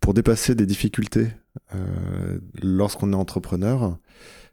[0.00, 1.28] pour dépasser des difficultés
[2.62, 3.98] lorsqu'on est entrepreneur,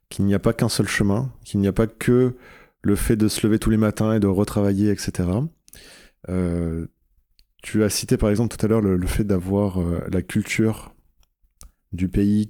[0.10, 2.36] qu'il n'y a pas qu'un seul chemin, qu'il n'y a pas que
[2.82, 5.30] le fait de se lever tous les matins et de retravailler, etc.
[6.30, 6.88] Euh,
[7.64, 10.94] tu as cité par exemple tout à l'heure le, fait d'avoir euh, la culture
[11.92, 12.50] du pays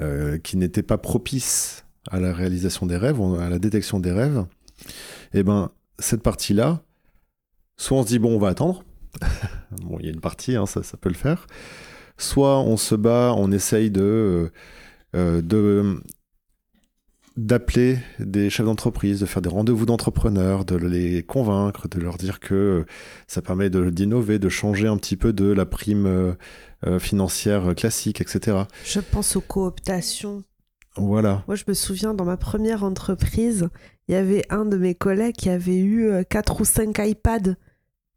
[0.00, 4.46] euh, qui n'était pas propice à la réalisation des rêves, à la détection des rêves.
[5.34, 6.82] Eh ben cette partie-là,
[7.76, 8.84] soit on se dit bon on va attendre,
[9.82, 11.46] bon il y a une partie hein, ça, ça peut le faire,
[12.18, 14.52] soit on se bat, on essaye de
[15.14, 16.00] de
[17.36, 22.40] d'appeler des chefs d'entreprise, de faire des rendez-vous d'entrepreneurs, de les convaincre, de leur dire
[22.40, 22.84] que
[23.26, 26.32] ça permet d'innover, de, changer un petit peu de la prime euh,
[26.86, 28.58] euh, financière classique, etc.
[28.84, 30.42] Je pense aux cooptations.
[30.96, 31.44] Voilà.
[31.46, 33.68] Moi, je me souviens, dans ma première entreprise,
[34.08, 37.54] il y avait un de mes collègues qui avait eu 4 euh, ou 5 iPads.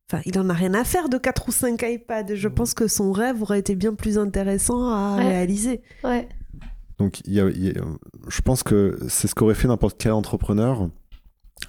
[0.10, 2.36] Enfin, il en a rien à faire de 4 ou 5 iPads.
[2.36, 2.54] Je mmh.
[2.54, 5.82] pense que son rêve aurait été bien plus intéressant à réaliser.
[6.04, 6.28] Ouais.
[7.04, 10.90] Donc, je pense que c'est ce qu'aurait fait n'importe quel entrepreneur,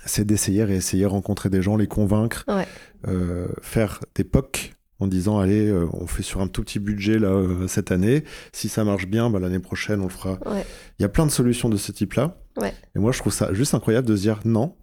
[0.07, 2.47] c'est d'essayer et essayer, rencontrer des gens, les convaincre,
[3.09, 7.18] euh, faire des POC en disant allez, euh, on fait sur un tout petit budget
[7.18, 8.22] là euh, cette année.
[8.53, 10.39] Si ça marche bien, bah, l'année prochaine on le fera.
[11.01, 12.37] Il y a plein de solutions de ce type-là.
[12.95, 14.76] Et moi, je trouve ça juste incroyable de se dire non.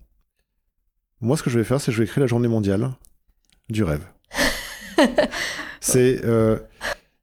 [1.22, 2.92] Moi, ce que je vais faire, c'est que je vais créer la journée mondiale
[3.70, 4.06] du rêve.
[5.80, 6.22] c'est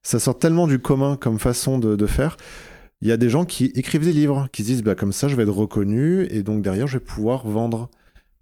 [0.03, 2.39] ça sort tellement du commun comme façon de, de faire
[3.01, 5.29] il y a des gens qui écrivent des livres, qui se disent bah, comme ça
[5.29, 7.91] je vais être reconnu et donc derrière je vais pouvoir vendre.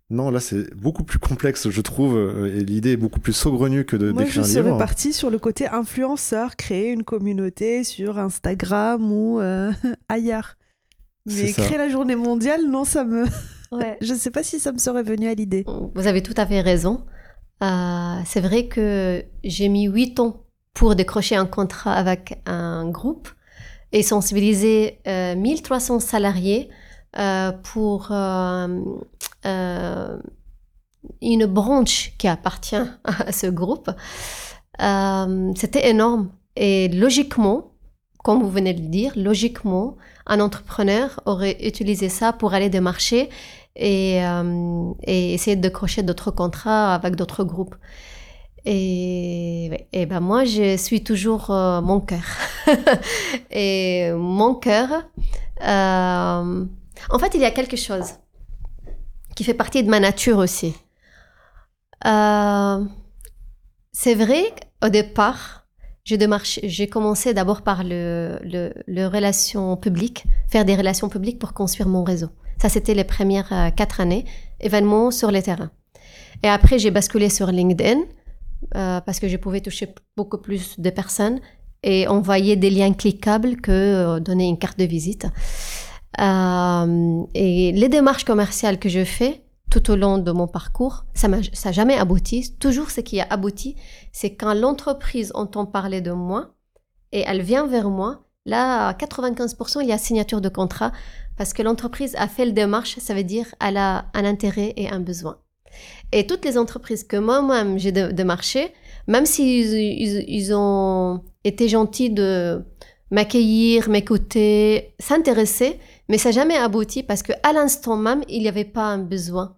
[0.08, 3.84] Non, là c'est beaucoup plus complexe, je trouve, euh, et l'idée est beaucoup plus saugrenue
[3.84, 4.34] que de d'écrire un livre.
[4.34, 9.72] Moi, je serais partie sur le côté influenceur, créer une communauté sur Instagram ou euh,
[10.08, 10.56] ailleurs.
[11.26, 13.24] Mais créer la journée mondiale, non, ça me.
[13.72, 13.98] Ouais.
[14.00, 15.64] je ne sais pas si ça me serait venu à l'idée.
[15.96, 17.04] Vous avez tout à fait raison.
[17.64, 23.28] Euh, c'est vrai que j'ai mis huit ans pour décrocher un contrat avec un groupe
[23.96, 26.68] et sensibiliser 1300 euh, salariés
[27.18, 28.68] euh, pour euh,
[31.22, 33.90] une branche qui appartient à ce groupe.
[34.78, 36.30] C'était énorme.
[36.56, 37.72] Et logiquement,
[38.22, 43.30] comme vous venez de le dire, logiquement, un entrepreneur aurait utilisé ça pour aller démarcher
[43.76, 44.20] et,
[45.04, 47.76] et essayer de décrocher d'autres contrats avec d'autres groupes.
[48.68, 52.24] Et, ben moi, je suis toujours euh, mon cœur.
[53.50, 55.04] et mon cœur,
[55.62, 56.64] euh,
[57.10, 58.14] en fait, il y a quelque chose
[59.36, 60.74] qui fait partie de ma nature aussi.
[62.06, 62.84] Euh,
[63.92, 64.42] c'est vrai
[64.82, 65.66] qu'au départ,
[66.04, 71.88] j'ai commencé d'abord par le, le, le relation publique, faire des relations publiques pour construire
[71.88, 72.30] mon réseau.
[72.60, 74.24] Ça, c'était les premières quatre années,
[74.60, 75.70] événements sur les terrains.
[76.42, 78.00] Et après, j'ai basculé sur LinkedIn
[78.74, 81.40] euh, parce que je pouvais toucher beaucoup plus de personnes
[81.82, 85.26] et envoyer des liens cliquables que euh, donner une carte de visite.
[86.20, 91.28] Euh, et les démarches commerciales que je fais tout au long de mon parcours, ça
[91.28, 92.56] n'a jamais abouti.
[92.58, 93.76] Toujours ce qui a abouti,
[94.12, 96.54] c'est quand l'entreprise entend parler de moi
[97.12, 98.22] et elle vient vers moi.
[98.46, 100.92] Là, à 95%, il y a signature de contrat
[101.36, 104.88] parce que l'entreprise a fait le démarche, ça veut dire elle a un intérêt et
[104.88, 105.38] un besoin.
[106.12, 108.72] Et toutes les entreprises que moi-même j'ai démarchées,
[109.08, 109.74] même s'ils
[110.28, 112.64] ils, ont été gentils de
[113.10, 118.64] m'accueillir, m'écouter, s'intéresser, mais ça n'a jamais abouti parce qu'à l'instant même, il n'y avait
[118.64, 119.56] pas un besoin,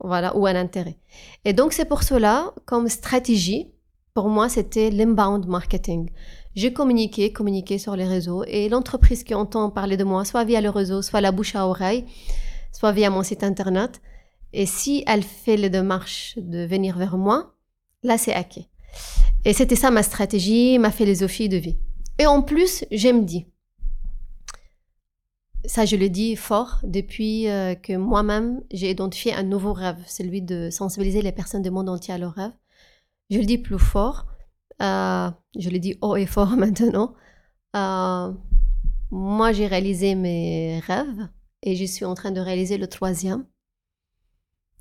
[0.00, 0.98] voilà, ou un intérêt.
[1.44, 3.72] Et donc c'est pour cela, comme stratégie,
[4.16, 6.08] pour moi, c'était l'inbound marketing.
[6.54, 10.62] J'ai communiqué, communiqué sur les réseaux et l'entreprise qui entend parler de moi, soit via
[10.62, 12.06] le réseau, soit la bouche à oreille,
[12.72, 14.00] soit via mon site internet,
[14.52, 17.54] et si elle fait les démarches de venir vers moi,
[18.02, 18.68] là, c'est acquis.
[19.44, 21.76] Et c'était ça ma stratégie, ma philosophie de vie.
[22.18, 23.44] Et en plus, j'aime dire,
[25.66, 30.42] ça je le dis fort depuis euh, que moi-même j'ai identifié un nouveau rêve, celui
[30.42, 32.52] de sensibiliser les personnes du monde entier à leur rêve.
[33.30, 34.26] Je le dis plus fort,
[34.80, 37.14] euh, je le dis haut et fort maintenant.
[37.74, 38.32] Euh,
[39.10, 41.28] moi j'ai réalisé mes rêves
[41.62, 43.44] et je suis en train de réaliser le troisième.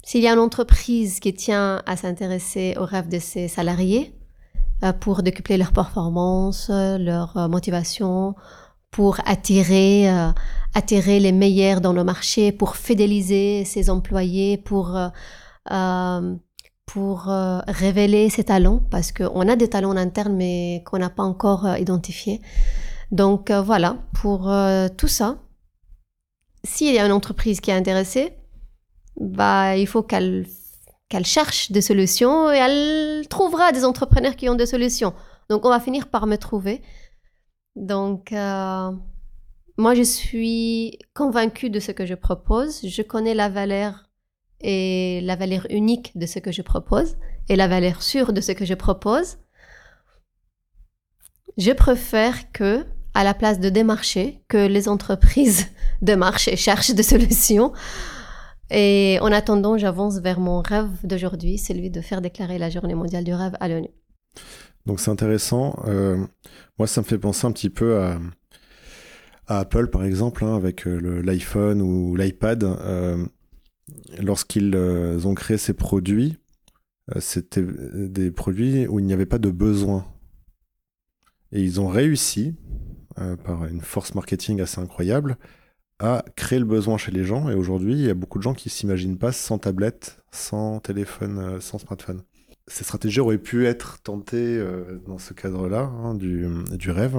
[0.08, 4.14] S'il y a une entreprise qui tient à s'intéresser aux rêves de ses salariés
[4.84, 8.36] euh, pour décupler leur performance, leur euh, motivation,
[8.92, 10.30] pour attirer, euh,
[10.76, 14.96] attirer les meilleurs dans le marché, pour fidéliser ses employés, pour,
[16.86, 17.24] pour
[17.68, 21.68] révéler ses talents, parce qu'on a des talents en interne mais qu'on n'a pas encore
[21.80, 22.42] identifiés.
[23.12, 24.54] Donc voilà, pour
[24.98, 25.40] tout ça,
[26.64, 28.38] s'il y a une entreprise qui est intéressée,
[29.18, 30.46] bah, il faut qu'elle
[31.24, 35.14] cherche des solutions et elle trouvera des entrepreneurs qui ont des solutions.
[35.50, 36.82] Donc on va finir par me trouver.
[37.76, 38.92] Donc euh,
[39.78, 42.82] moi je suis convaincue de ce que je propose.
[42.86, 44.10] Je connais la valeur
[44.62, 47.18] et la valeur unique de ce que je propose
[47.50, 49.38] et la valeur sûre de ce que je propose.
[51.58, 55.68] Je préfère que à la place de démarcher, que les entreprises
[56.02, 57.72] démarchent et cherchent des solutions.
[58.72, 63.24] Et en attendant, j'avance vers mon rêve d'aujourd'hui, celui de faire déclarer la journée mondiale
[63.24, 63.90] du rêve à l'ONU.
[64.86, 65.80] Donc c'est intéressant.
[65.86, 66.18] Euh,
[66.78, 68.20] moi, ça me fait penser un petit peu à,
[69.48, 72.64] Apple, par exemple, hein, avec euh, l'iPhone ou l'iPad.
[72.64, 73.24] Euh,
[74.20, 76.38] lorsqu'ils ont créé ces produits,
[77.20, 80.06] c'était des produits où il n'y avait pas de besoin.
[81.52, 82.56] Et ils ont réussi,
[83.16, 85.38] par une force marketing assez incroyable,
[86.00, 87.50] à créer le besoin chez les gens.
[87.50, 91.40] Et aujourd'hui, il y a beaucoup de gens qui s'imaginent pas sans tablette, sans téléphone,
[91.40, 92.22] euh, sans smartphone.
[92.68, 97.18] Ces stratégies auraient pu être tentées euh, dans ce cadre-là, hein, du, du, rêve.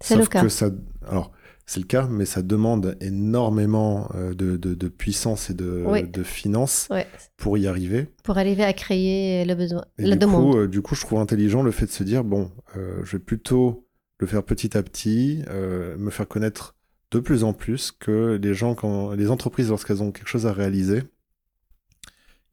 [0.00, 0.42] C'est le cas.
[0.42, 0.70] Que ça,
[1.06, 1.30] alors,
[1.64, 6.88] c'est le cas, mais ça demande énormément euh, de, de, puissance et de, de finances
[7.36, 8.08] pour y arriver.
[8.24, 10.52] Pour arriver à créer le besoin, et la du demande.
[10.52, 13.86] Coup, du coup, je trouve intelligent le fait de se dire, bon, je vais plutôt
[14.18, 16.74] le faire petit à petit, me faire connaître
[17.12, 18.74] de plus en plus que les gens,
[19.12, 21.02] les entreprises, lorsqu'elles ont quelque chose à réaliser,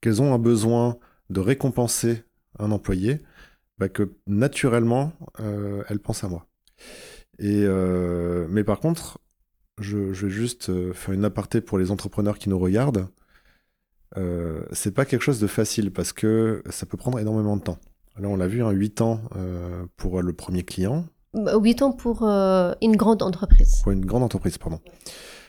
[0.02, 0.98] qu'elles ont un besoin
[1.30, 2.24] de récompenser
[2.60, 3.22] un employé,
[3.78, 6.46] bah que naturellement, euh, elles pensent à moi.
[7.40, 9.20] Et euh, mais par contre,
[9.80, 13.08] je, vais juste euh, faire une aparté pour les entrepreneurs qui nous regardent.
[14.74, 17.80] C'est pas quelque chose de facile parce que ça peut prendre énormément de temps.
[18.18, 19.22] Là, on l'a vu, hein, 8 ans
[19.96, 23.82] pour le premier client, 8 ans pour euh, une grande entreprise.
[23.84, 24.80] Pour une grande entreprise, pardon.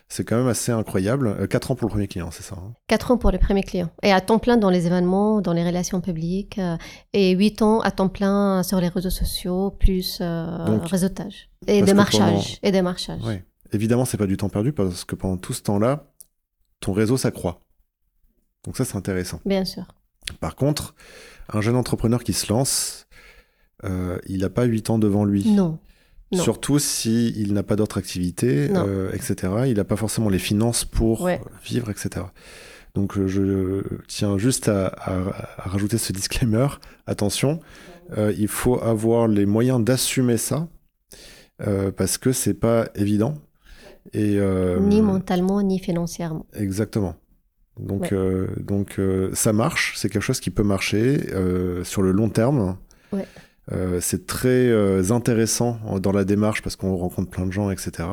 [0.08, 1.46] C'est quand même assez incroyable.
[1.48, 2.56] 4 euh, ans pour le premier client, c'est ça
[2.88, 3.90] 4 hein ans pour le premier client.
[4.02, 6.58] Et à temps plein dans les événements, dans les relations publiques.
[6.58, 6.76] Euh,
[7.12, 11.50] et 8 ans à temps plein sur les réseaux sociaux, plus réseautage.
[11.66, 12.58] Et démarchage.
[12.62, 13.20] Et démarchage.
[13.24, 13.34] Oui.
[13.72, 16.12] Évidemment, c'est pas du temps perdu parce que pendant tout ce temps-là,
[16.80, 17.62] ton réseau s'accroît.
[18.64, 19.40] Donc ça, c'est intéressant.
[19.44, 19.84] Bien sûr.
[20.40, 20.94] Par contre,
[21.52, 23.06] un jeune entrepreneur qui se lance,
[23.84, 25.50] euh, il n'a pas 8 ans devant lui.
[25.50, 25.78] Non.
[26.32, 29.52] Surtout s'il il n'a pas d'autres activités, euh, etc.
[29.66, 31.28] Il n'a pas forcément les finances pour
[31.64, 32.26] vivre, etc.
[32.94, 34.94] Donc euh, je tiens juste à,
[35.58, 36.68] rajouter ce disclaimer.
[37.06, 37.58] Attention,
[38.16, 40.68] il faut avoir les moyens d'assumer ça
[41.96, 43.34] parce que c'est pas évident.
[44.12, 44.38] Et,
[44.80, 46.46] ni mentalement ni financièrement.
[46.54, 47.16] Exactement.
[47.76, 48.14] Donc,
[48.56, 49.00] donc
[49.32, 51.26] ça marche, c'est quelque chose qui peut marcher
[51.82, 52.76] sur le long terme.
[53.12, 53.26] Ouais.
[53.72, 58.08] Euh, c'est très euh, intéressant dans la démarche parce qu'on rencontre plein de gens, etc.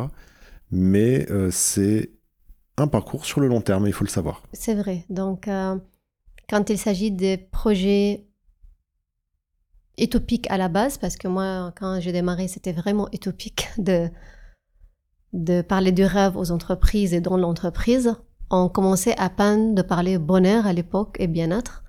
[0.71, 2.11] Mais euh, c'est
[2.77, 4.43] un parcours sur le long terme, il faut le savoir.
[4.53, 5.03] C'est vrai.
[5.09, 5.49] Donc,
[6.47, 8.27] quand il s'agit des projets
[9.97, 14.09] utopiques à la base, parce que moi, quand j'ai démarré, c'était vraiment utopique de,
[15.33, 18.13] de parler du rêve aux entreprises et dans l'entreprise.
[18.51, 21.83] On commençait à peine de parler bonheur à l'époque et bien-être.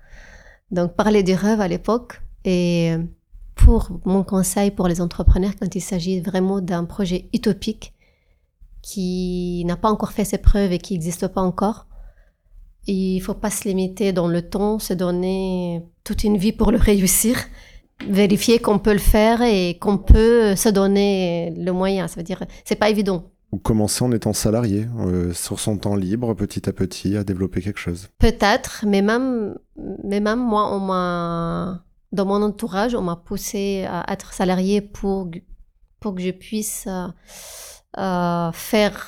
[0.71, 2.95] Donc, parler du rêve à l'époque et
[3.63, 7.93] pour mon conseil pour les entrepreneurs quand il s'agit vraiment d'un projet utopique
[8.81, 11.85] qui n'a pas encore fait ses preuves et qui n'existe pas encore.
[12.87, 16.71] Il ne faut pas se limiter dans le temps, se donner toute une vie pour
[16.71, 17.37] le réussir,
[18.07, 22.07] vérifier qu'on peut le faire et qu'on peut se donner le moyen.
[22.07, 23.25] Ça veut dire, c'est pas évident.
[23.51, 27.61] Ou commencer en étant salarié, euh, sur son temps libre, petit à petit, à développer
[27.61, 28.07] quelque chose.
[28.19, 29.57] Peut-être, mais même,
[30.03, 35.29] mais même moi, on m'a dans mon entourage, on m'a poussé à être salarié pour,
[35.99, 37.07] pour que je puisse euh,
[37.97, 39.07] euh, faire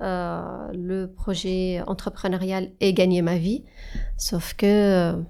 [0.00, 3.64] euh, le projet entrepreneurial et gagner ma vie.
[4.16, 5.20] Sauf que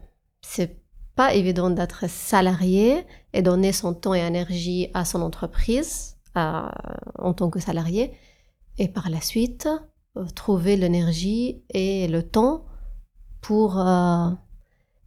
[0.42, 0.82] c'est
[1.14, 7.48] pas évident d'être salarié et donner son temps et énergie à son entreprise en tant
[7.48, 8.12] que salarié
[8.76, 9.66] et par la suite
[10.34, 12.66] trouver l'énergie et le temps
[13.40, 13.78] pour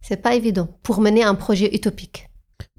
[0.00, 2.30] c'est pas évident pour mener un projet utopique.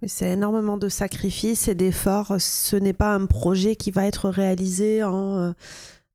[0.08, 2.36] C'est énormément de sacrifices et d'efforts.
[2.40, 5.52] Ce n'est pas un projet qui va être réalisé en euh,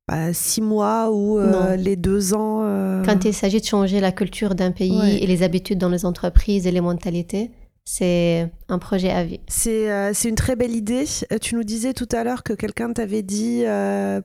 [0.07, 2.63] bah, six mois ou euh, les deux ans.
[2.63, 3.03] Euh.
[3.05, 6.67] Quand il s'agit de changer la culture d'un pays et les habitudes dans les entreprises
[6.67, 7.51] et les mentalités,
[7.85, 9.39] c'est un projet à vie.
[9.47, 11.05] C'est une très belle idée.
[11.39, 13.63] Tu nous disais tout à l'heure que quelqu'un t'avait dit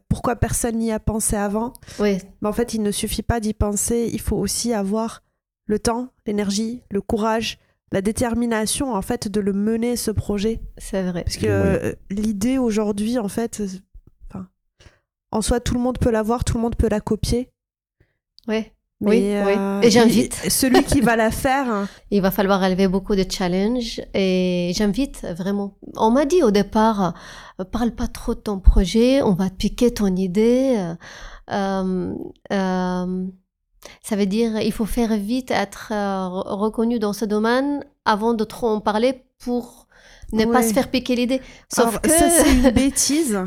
[0.08, 1.72] pourquoi personne n'y a pensé avant.
[2.00, 2.18] Oui.
[2.40, 4.10] Mais en fait, il ne suffit pas d'y penser.
[4.12, 5.22] Il faut aussi avoir
[5.66, 7.58] le temps, l'énergie, le courage
[7.92, 10.60] la détermination en fait de le mener ce projet.
[10.78, 11.24] C'est vrai.
[11.24, 13.68] Parce que euh, l'idée aujourd'hui en fait, euh,
[14.30, 14.48] enfin,
[15.30, 17.50] en soi tout le monde peut l'avoir, tout le monde peut la copier.
[18.48, 18.72] Ouais.
[19.04, 19.86] Mais, oui, euh, oui.
[19.86, 20.34] Et j'invite.
[20.48, 25.26] Celui qui va la faire, hein, Il va falloir relever beaucoup de challenges et j'invite
[25.36, 25.76] vraiment.
[25.96, 27.12] On m'a dit au départ,
[27.72, 30.76] parle pas trop de ton projet, on va te piquer ton idée.
[30.78, 30.94] euh,
[31.50, 32.14] euh,
[32.52, 33.26] euh,
[34.02, 38.34] ça veut dire il faut faire vite, être euh, re- reconnu dans ce domaine avant
[38.34, 39.86] de trop en parler pour
[40.32, 41.40] ne pas se faire piquer l'idée.
[41.72, 43.38] Sauf Alors, que ça c'est une bêtise.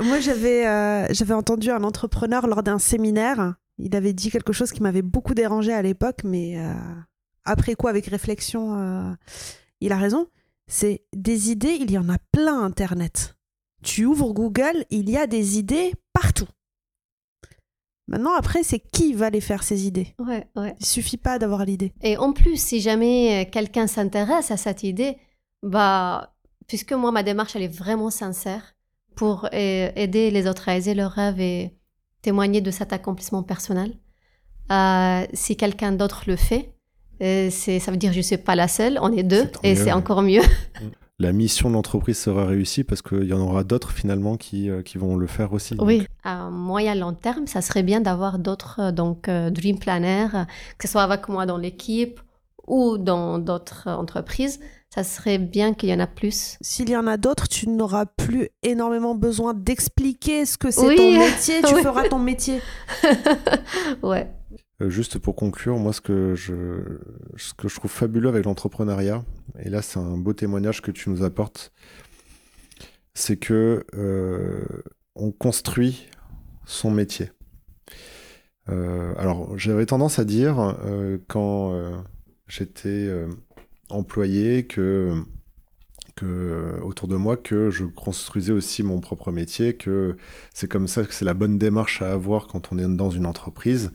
[0.00, 3.54] Moi j'avais euh, j'avais entendu un entrepreneur lors d'un séminaire.
[3.78, 6.72] Il avait dit quelque chose qui m'avait beaucoup dérangé à l'époque, mais euh,
[7.44, 9.12] après quoi, avec réflexion, euh,
[9.80, 10.26] il a raison.
[10.68, 13.36] C'est des idées, il y en a plein Internet.
[13.82, 16.46] Tu ouvres Google, il y a des idées partout.
[18.08, 20.14] Maintenant, après, c'est qui va les faire ces idées?
[20.18, 20.74] Ouais, ouais.
[20.80, 21.92] Il suffit pas d'avoir l'idée.
[22.02, 25.16] Et en plus, si jamais euh, quelqu'un s'intéresse à cette idée,
[25.62, 26.34] bah,
[26.66, 28.74] puisque moi, ma démarche, elle est vraiment sincère
[29.14, 31.76] pour euh, aider les autres à réaliser leurs rêves et
[32.22, 33.94] témoigner de cet accomplissement personnel.
[34.70, 36.74] Euh, si quelqu'un d'autre le fait,
[37.20, 39.74] c'est, ça veut dire que je ne suis pas la seule, on est deux, et
[39.74, 39.76] mieux.
[39.76, 40.42] c'est encore mieux.
[41.18, 44.82] La mission de l'entreprise sera réussie parce qu'il y en aura d'autres finalement qui, euh,
[44.82, 45.76] qui vont le faire aussi.
[45.78, 50.28] Oui, à moyen long terme, ça serait bien d'avoir d'autres euh, donc euh, dream planners,
[50.34, 50.44] euh,
[50.78, 52.20] que ce soit avec moi dans l'équipe
[52.66, 54.58] ou dans d'autres entreprises.
[54.94, 56.56] Ça serait bien qu'il y en a plus.
[56.60, 60.96] S'il y en a d'autres, tu n'auras plus énormément besoin d'expliquer ce que c'est Oui.
[60.96, 61.62] ton métier.
[61.62, 61.82] Tu Oui.
[61.82, 62.60] feras ton métier.
[64.02, 64.30] ouais.
[64.82, 69.24] Euh, juste pour conclure, moi, ce que je, trouve fabuleux avec l'entrepreneuriat,
[69.60, 71.72] et là, c'est un beau témoignage que tu nous apportes,
[73.14, 74.64] c'est que euh,
[75.14, 76.08] on construit
[76.64, 77.30] son métier.
[78.68, 80.76] Euh, alors, j'avais tendance à dire
[81.28, 82.02] quand
[82.48, 83.10] j'étais
[83.88, 85.14] employé que
[86.14, 90.16] que autour de moi que je construisais aussi mon propre métier, que
[90.52, 93.24] c'est comme ça que c'est la bonne démarche à avoir quand on est dans une
[93.24, 93.92] entreprise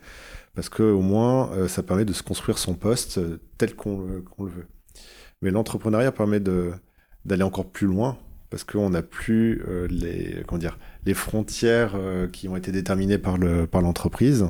[0.57, 3.99] parce que au moins euh, ça permet de se construire son poste euh, tel qu'on
[3.99, 4.65] le, veut.
[5.43, 8.17] Mais l'entrepreneuriat permet d'aller encore plus loin
[8.49, 11.95] parce qu'on n'a plus euh, les comment dire les frontières
[12.33, 14.47] qui ont été déterminées par le par l'entreprise.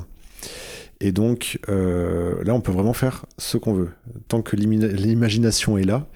[1.00, 3.90] Et donc là, on peut vraiment faire ce qu'on veut
[4.28, 6.08] tant que l'imagination est là.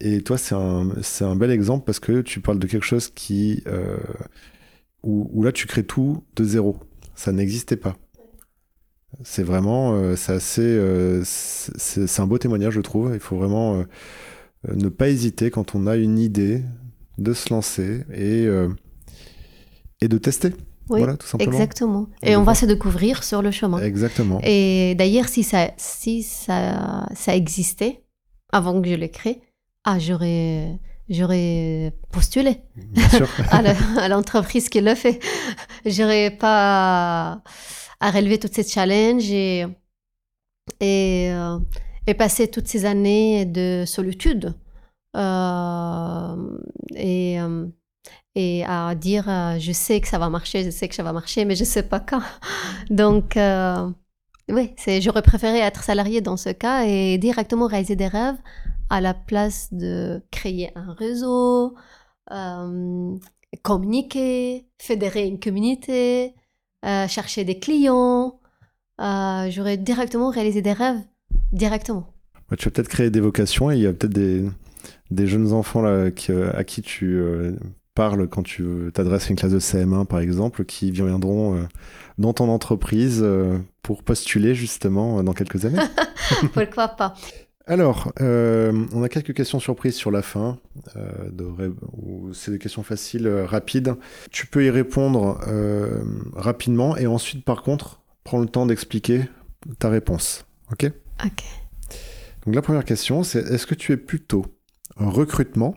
[0.00, 0.88] Et toi, c'est un
[1.20, 3.62] un bel exemple parce que tu parles de quelque chose qui
[5.04, 6.80] où là tu crées tout de zéro.
[7.14, 7.96] Ça n'existait pas.
[9.24, 13.10] C'est vraiment, euh, c'est assez, euh, c'est un beau témoignage, je trouve.
[13.12, 13.84] Il faut vraiment euh,
[14.74, 16.62] ne pas hésiter quand on a une idée
[17.18, 18.46] de se lancer et
[20.00, 20.50] et de tester.
[20.88, 21.52] Oui, voilà, tout simplement.
[21.52, 22.08] exactement.
[22.22, 23.78] Et on le va se découvrir sur le chemin.
[23.78, 24.40] Exactement.
[24.42, 28.02] Et d'ailleurs, si ça, si ça, ça existait
[28.52, 29.40] avant que je l'ai créé,
[29.84, 33.28] ah, j'aurais, j'aurais postulé Bien sûr.
[33.50, 35.20] à l'entreprise qui le fait.
[35.86, 37.42] J'aurais pas
[38.00, 39.66] à relever tous ces challenges et,
[40.82, 41.58] euh,
[42.06, 44.54] et passer toutes ces années de solitude.
[45.16, 46.58] Euh,
[46.94, 47.66] et, euh,
[48.36, 49.24] et à dire
[49.58, 51.82] je sais que ça va marcher, je sais que ça va marcher, mais je sais
[51.82, 52.22] pas quand.
[52.90, 53.38] Donc,
[54.48, 58.38] oui, j'aurais préféré être salarié dans ce cas et directement réaliser des rêves
[58.88, 61.74] à la place de créer un réseau,
[63.62, 66.34] communiquer, fédérer une communauté,
[66.84, 68.40] euh, chercher des clients.
[69.00, 71.00] Euh, j'aurais directement réalisé des rêves
[71.52, 72.12] directement.
[72.50, 74.44] Ouais, tu vas peut-être créer des vocations et il y a peut-être des,
[75.10, 77.52] des jeunes enfants là, qui, euh, à qui tu euh,
[77.94, 81.66] parles quand tu t'adresses à une classe de CM1 par exemple, qui viendront
[82.18, 83.24] dans ton entreprise
[83.82, 85.82] pour postuler justement dans quelques années.
[86.52, 87.14] Pourquoi pas
[87.66, 90.58] Alors, euh, on a quelques questions surprises sur la fin.
[90.96, 91.72] euh, de
[92.32, 93.94] c'est des questions faciles, euh, rapides.
[94.30, 95.38] Tu peux y répondre
[96.34, 99.24] rapidement et ensuite, par contre, prends le temps d'expliquer
[99.78, 100.46] ta réponse.
[100.72, 100.90] Ok?
[101.24, 101.44] Ok.
[102.46, 104.46] Donc la première question, c'est est-ce que tu es plutôt
[104.96, 105.76] recrutement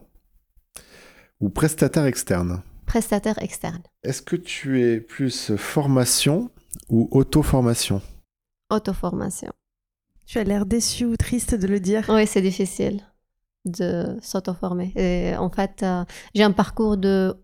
[1.41, 2.61] ou prestataire externe?
[2.85, 3.81] Prestataire externe.
[4.03, 6.49] Est-ce que tu es plus formation
[6.89, 8.01] ou auto-formation?
[8.69, 9.51] Auto-formation.
[10.25, 12.05] Tu as l'air déçu ou triste de le dire.
[12.09, 13.01] Oui, c'est difficile
[13.65, 14.91] de s'auto-former.
[14.95, 16.03] Et en fait, euh,
[16.35, 17.35] j'ai un parcours de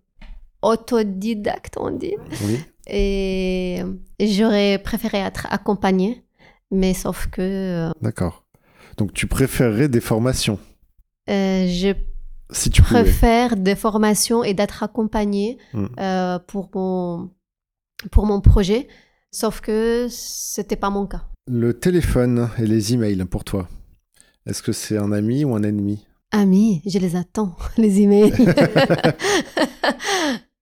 [0.61, 2.15] autodidacte, on dit.
[2.43, 2.59] Oui.
[2.87, 3.81] Et
[4.19, 6.25] j'aurais préféré être accompagnée,
[6.71, 8.45] mais sauf que euh, D'accord.
[8.97, 10.59] Donc tu préférerais des formations?
[11.29, 11.93] euh, je
[12.51, 13.03] si tu pouvais.
[13.03, 15.85] préfère des formations et d'être accompagnée Mm.
[15.99, 17.29] euh, pour, mon,
[18.11, 18.87] pour mon projet,
[19.31, 21.25] sauf que c'était pas mon cas.
[21.51, 23.67] Le téléphone et les emails pour toi.
[24.45, 26.05] Est-ce que c'est un ami ou un ennemi?
[26.29, 28.33] Ami, je les attends, les emails.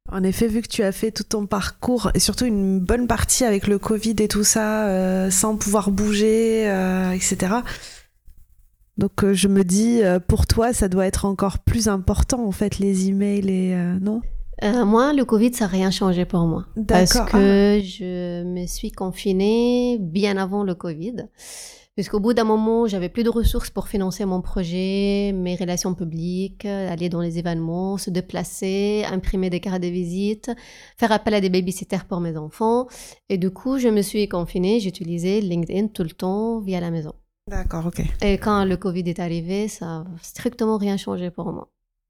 [0.10, 3.44] En effet, vu que tu as fait tout ton parcours et surtout une bonne partie
[3.44, 7.56] avec le Covid et tout ça, euh, sans pouvoir bouger, euh, etc.
[8.98, 12.54] Donc euh, je me dis, euh, pour toi, ça doit être encore plus important en
[12.54, 14.22] fait, les emails et euh, non?
[14.64, 16.66] Euh, moi, le Covid, ça n'a rien changé pour moi.
[16.88, 21.28] Parce que je me suis confinée bien avant le Covid.
[21.98, 26.64] Puisqu'au bout d'un moment, j'avais plus de ressources pour financer mon projet, mes relations publiques,
[26.66, 30.52] aller dans les événements, se déplacer, imprimer des cartes de visite,
[31.00, 32.86] faire appel à des babysitters pour mes enfants.
[33.30, 37.14] Et du coup, je me suis confinée, j'utilisais LinkedIn tout le temps via la maison.
[37.50, 38.04] Ah, D'accord, ok.
[38.22, 41.68] Et quand le Covid est arrivé, ça n'a strictement rien changé pour moi.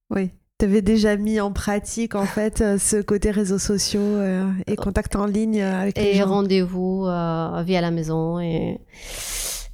[0.10, 0.32] Oui.
[0.60, 4.76] Tu avais déjà mis en pratique en fait euh, ce côté réseaux sociaux euh, et
[4.76, 6.26] contact en ligne euh, avec les Et gens.
[6.30, 8.80] rendez-vous euh, via la maison et,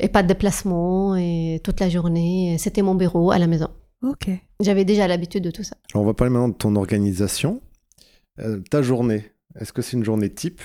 [0.02, 2.58] et pas de déplacement et toute la journée.
[2.60, 3.70] C'était mon bureau à la maison.
[4.02, 4.28] Ok.
[4.60, 5.78] J'avais déjà l'habitude de tout ça.
[5.94, 7.62] Alors, on va parler maintenant de ton organisation.
[8.40, 9.24] Euh, ta journée,
[9.58, 10.62] est-ce que c'est une journée type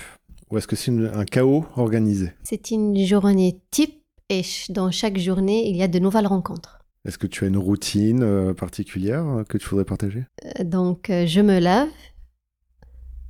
[0.51, 2.33] ou est-ce que c'est une- un chaos organisé?
[2.43, 6.78] C'est une journée type et dans chaque journée, il y a de nouvelles rencontres.
[7.05, 10.25] Est-ce que tu as une routine euh, particulière euh, que tu voudrais partager?
[10.59, 11.89] Euh, Donc, euh, je me lève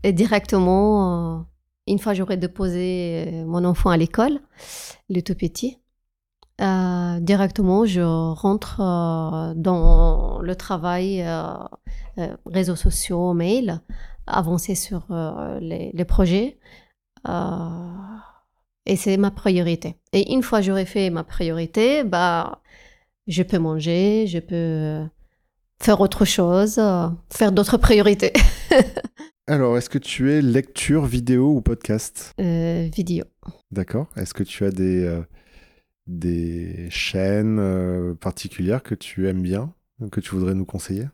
[0.02, 1.46] et directement,
[1.86, 4.40] une fois j'aurai déposé mon enfant à l'école,
[5.10, 5.78] le tout petit,
[6.58, 8.78] directement je rentre
[9.58, 11.22] dans le travail,
[12.46, 13.82] réseaux sociaux, mail,
[14.26, 15.06] avancer sur
[15.60, 16.60] les, les projets.
[18.86, 19.98] et c'est ma priorité.
[20.14, 22.62] Et une fois j'aurai fait ma priorité, bah,
[23.30, 25.06] je peux manger, je peux euh,
[25.82, 28.34] faire autre chose, euh, faire d'autres priorités.
[29.48, 32.34] Alors, est-ce que tu es lecture, vidéo ou podcast?
[32.40, 33.26] Euh, vidéo.
[33.72, 34.08] D'accord.
[34.16, 35.22] Est-ce que tu as des, euh,
[36.08, 39.74] des chaînes euh, particulières que tu aimes bien,
[40.12, 41.06] que tu voudrais nous conseiller?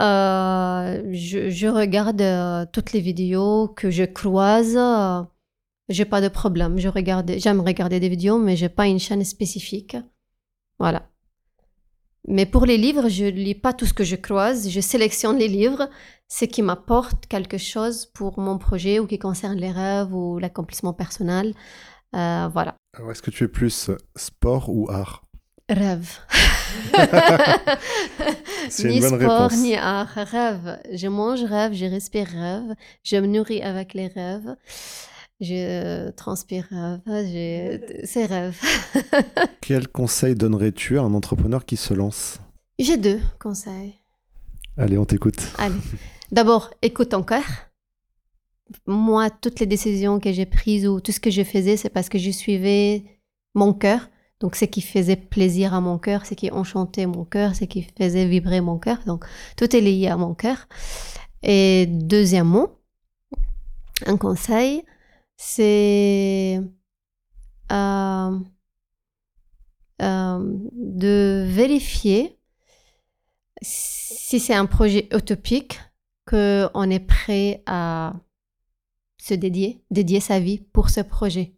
[0.00, 4.78] Je, je regarde toutes les vidéos que je croise.
[5.88, 6.78] j'ai pas de problème.
[6.78, 9.96] Je regarde, j'aime regarder des vidéos, mais j'ai pas une chaîne spécifique.
[10.78, 11.08] Voilà.
[12.26, 14.68] Mais pour les livres, je lis pas tout ce que je croise.
[14.68, 15.88] Je sélectionne les livres,
[16.28, 20.92] ce qui m'apporte quelque chose pour mon projet ou qui concerne les rêves ou l'accomplissement
[20.92, 21.54] personnel.
[22.14, 22.74] Euh, voilà.
[22.96, 25.22] Alors, est-ce que tu es plus sport ou art?
[25.70, 26.18] Rêve.
[28.70, 29.58] C'est ni une bonne sport, réponse.
[29.60, 30.14] ni art.
[30.14, 30.78] Rêve.
[30.92, 34.56] Je mange rêve, je respire rêve, je me nourris avec les rêves,
[35.40, 36.68] je transpire
[38.04, 38.60] c'est rêve.
[39.60, 42.40] Quel conseil donnerais-tu à un entrepreneur qui se lance?
[42.78, 43.94] J'ai deux conseils.
[44.76, 45.52] Allez, on t'écoute.
[45.58, 45.74] Allez.
[46.30, 47.42] D'abord, écoute ton cœur.
[48.86, 52.08] Moi, toutes les décisions que j'ai prises ou tout ce que je faisais, c'est parce
[52.08, 53.02] que je suivais
[53.54, 54.08] mon cœur.
[54.40, 57.82] Donc, ce qui faisait plaisir à mon cœur, ce qui enchantait mon cœur, ce qui
[57.98, 58.98] faisait vibrer mon cœur.
[59.06, 59.24] Donc,
[59.56, 60.68] tout est lié à mon cœur.
[61.42, 62.68] Et deuxièmement,
[64.06, 64.84] un conseil,
[65.38, 66.60] c'est
[67.72, 68.38] euh,
[70.02, 72.38] euh, de vérifier
[73.62, 75.80] si c'est un projet utopique,
[76.26, 78.14] qu'on est prêt à
[79.20, 81.54] se dédier, dédier sa vie pour ce projet.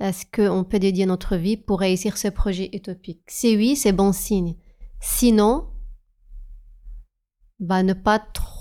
[0.00, 3.22] Est-ce qu'on peut dédier notre vie pour réussir ce projet utopique?
[3.28, 4.56] Si oui, c'est bon signe.
[4.98, 5.68] Sinon,
[7.58, 8.59] bah, ne pas trop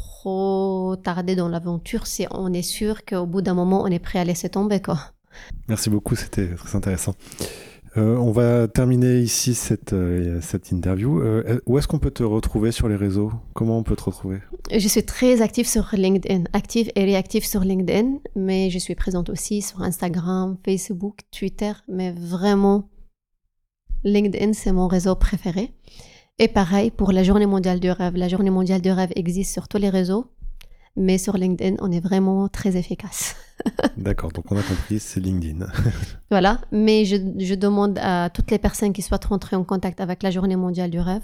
[1.04, 4.24] tarder dans l'aventure si on est sûr qu'au bout d'un moment, on est prêt à
[4.24, 4.82] laisser tomber.
[4.82, 5.00] Quoi.
[5.68, 7.16] Merci beaucoup, c'était très intéressant.
[7.98, 11.22] Euh, on va terminer ici cette, euh, cette interview.
[11.22, 13.32] Euh, où est-ce qu'on peut te retrouver sur les réseaux?
[13.54, 14.40] Comment on peut te retrouver?
[14.72, 19.30] Je suis très active sur LinkedIn, active et réactive sur LinkedIn, mais je suis présente
[19.30, 22.90] aussi sur Instagram, Facebook, Twitter, mais vraiment,
[24.04, 25.74] LinkedIn, c'est mon réseau préféré.
[26.40, 28.16] Et pareil pour la Journée mondiale du rêve.
[28.16, 30.32] La Journée mondiale du rêve existe sur tous les réseaux,
[30.95, 33.36] mais sur LinkedIn, on est vraiment très efficace.
[33.98, 35.68] D'accord, donc on a compris, c'est LinkedIn.
[36.32, 40.24] Voilà, mais je, je demande à toutes les personnes qui souhaitent rentrer en contact avec
[40.24, 41.24] la Journée mondiale du rêve,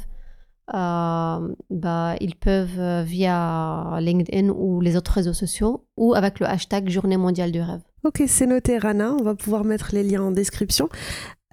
[0.74, 6.48] euh, bah, ils peuvent euh, via LinkedIn ou les autres réseaux sociaux ou avec le
[6.48, 7.82] hashtag Journée mondiale du rêve.
[8.04, 9.14] Ok, c'est noté, Rana.
[9.14, 10.90] On va pouvoir mettre les liens en description.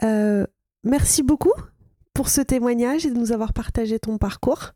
[0.02, 0.46] Euh,
[0.82, 1.52] merci beaucoup
[2.22, 4.74] pour ce témoignage et de nous avoir partagé ton parcours.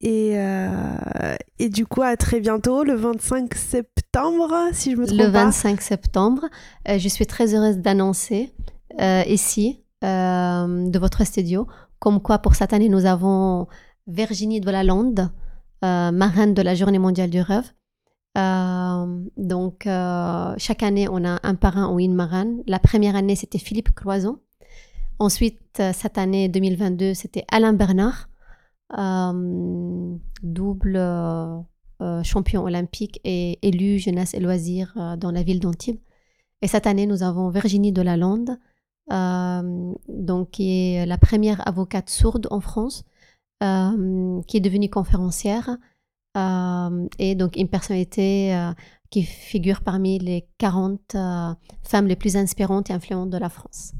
[0.00, 5.18] Et, euh, et du coup, à très bientôt, le 25 septembre, si je me trompe
[5.18, 5.44] Le pas.
[5.44, 6.46] 25 septembre,
[6.88, 8.54] euh, je suis très heureuse d'annoncer
[9.02, 11.66] euh, ici, de votre studio,
[11.98, 13.66] comme quoi pour cette année, nous avons
[14.06, 15.30] Virginie de la Lande,
[15.82, 17.70] marraine de la Journée mondiale du rêve.
[19.36, 19.82] Donc,
[20.56, 22.62] chaque année, on a un parrain ou une marraine.
[22.66, 24.38] La première année, c'était Philippe Croison.
[25.18, 28.28] Ensuite, cette année 2022, c'était Alain Bernard,
[30.42, 31.00] double
[32.22, 35.98] champion olympique et élu jeunesse et loisirs dans la ville d'Antibes.
[36.62, 38.58] Et cette année, nous avons Virginie Delalande,
[39.12, 43.04] euh, donc qui est la première avocate sourde en France,
[43.62, 45.76] euh, qui est devenue conférencière
[46.36, 48.70] euh, et donc une personnalité
[49.10, 51.16] qui figure parmi les 40
[51.82, 53.92] femmes les plus inspirantes et influentes de la France.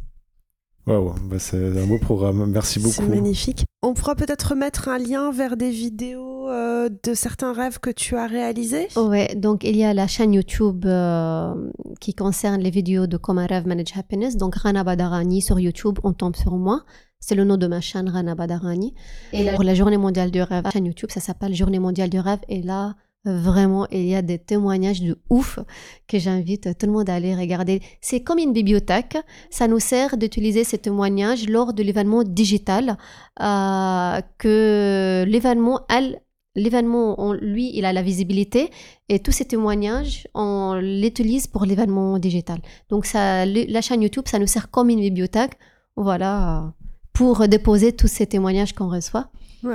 [0.87, 2.47] Wow, bah, c'est un beau programme.
[2.47, 2.95] Merci beaucoup.
[2.95, 3.65] C'est magnifique.
[3.83, 8.17] On pourra peut-être mettre un lien vers des vidéos euh, de certains rêves que tu
[8.17, 8.89] as réalisés?
[8.97, 11.55] Oui, donc il y a la chaîne YouTube euh,
[12.01, 14.37] qui concerne les vidéos de Comment rêve manage happiness.
[14.37, 16.85] Donc Rana Badarani sur YouTube, on tombe sur moi.
[17.19, 18.95] C'est le nom de ma chaîne, Rana Badarani.
[19.33, 22.21] Et pour la journée mondiale du rêve, la chaîne YouTube, ça s'appelle Journée mondiale du
[22.21, 22.41] rêve.
[22.49, 22.95] Et là,
[23.27, 25.59] Vraiment, il y a des témoignages de ouf
[26.07, 27.83] que j'invite tout le monde à aller regarder.
[28.01, 29.19] C'est comme une bibliothèque.
[29.51, 32.97] Ça nous sert d'utiliser ces témoignages lors de l'événement digital.
[33.43, 36.23] Euh, que l'événement, elle,
[36.55, 38.71] l'événement, lui, il a la visibilité
[39.09, 42.61] et tous ces témoignages, on l'utilise pour l'événement digital.
[42.91, 45.55] Donc, ça, la chaîne YouTube, ça nous sert comme une bibliothèque.
[45.97, 46.75] Voilà,
[47.13, 49.31] pour déposer tous ces témoignages qu'on reçoit.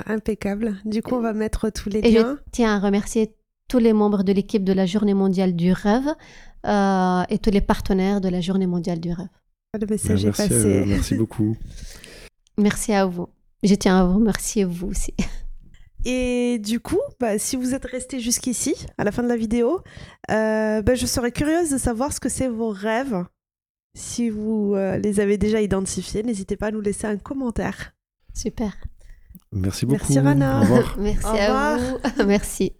[0.05, 0.77] impeccable.
[0.85, 2.09] Du coup, on va mettre tous les liens.
[2.09, 3.35] Et je tiens à remercier
[3.71, 6.13] tous les membres de l'équipe de la Journée mondiale du rêve
[6.67, 9.29] euh, et tous les partenaires de la Journée mondiale du rêve.
[9.79, 10.83] Le message est passé.
[10.85, 11.55] merci beaucoup.
[12.57, 13.29] merci à vous.
[13.63, 15.13] Je tiens à vous remercier vous aussi.
[16.05, 19.79] Et du coup, bah, si vous êtes resté jusqu'ici, à la fin de la vidéo,
[20.29, 23.23] euh, bah, je serais curieuse de savoir ce que c'est vos rêves.
[23.95, 27.93] Si vous euh, les avez déjà identifiés, n'hésitez pas à nous laisser un commentaire.
[28.33, 28.75] Super.
[29.53, 30.01] Merci beaucoup.
[30.09, 30.57] Merci Rana.
[30.57, 30.97] Au revoir.
[30.99, 32.25] Merci à vous.
[32.27, 32.73] Merci.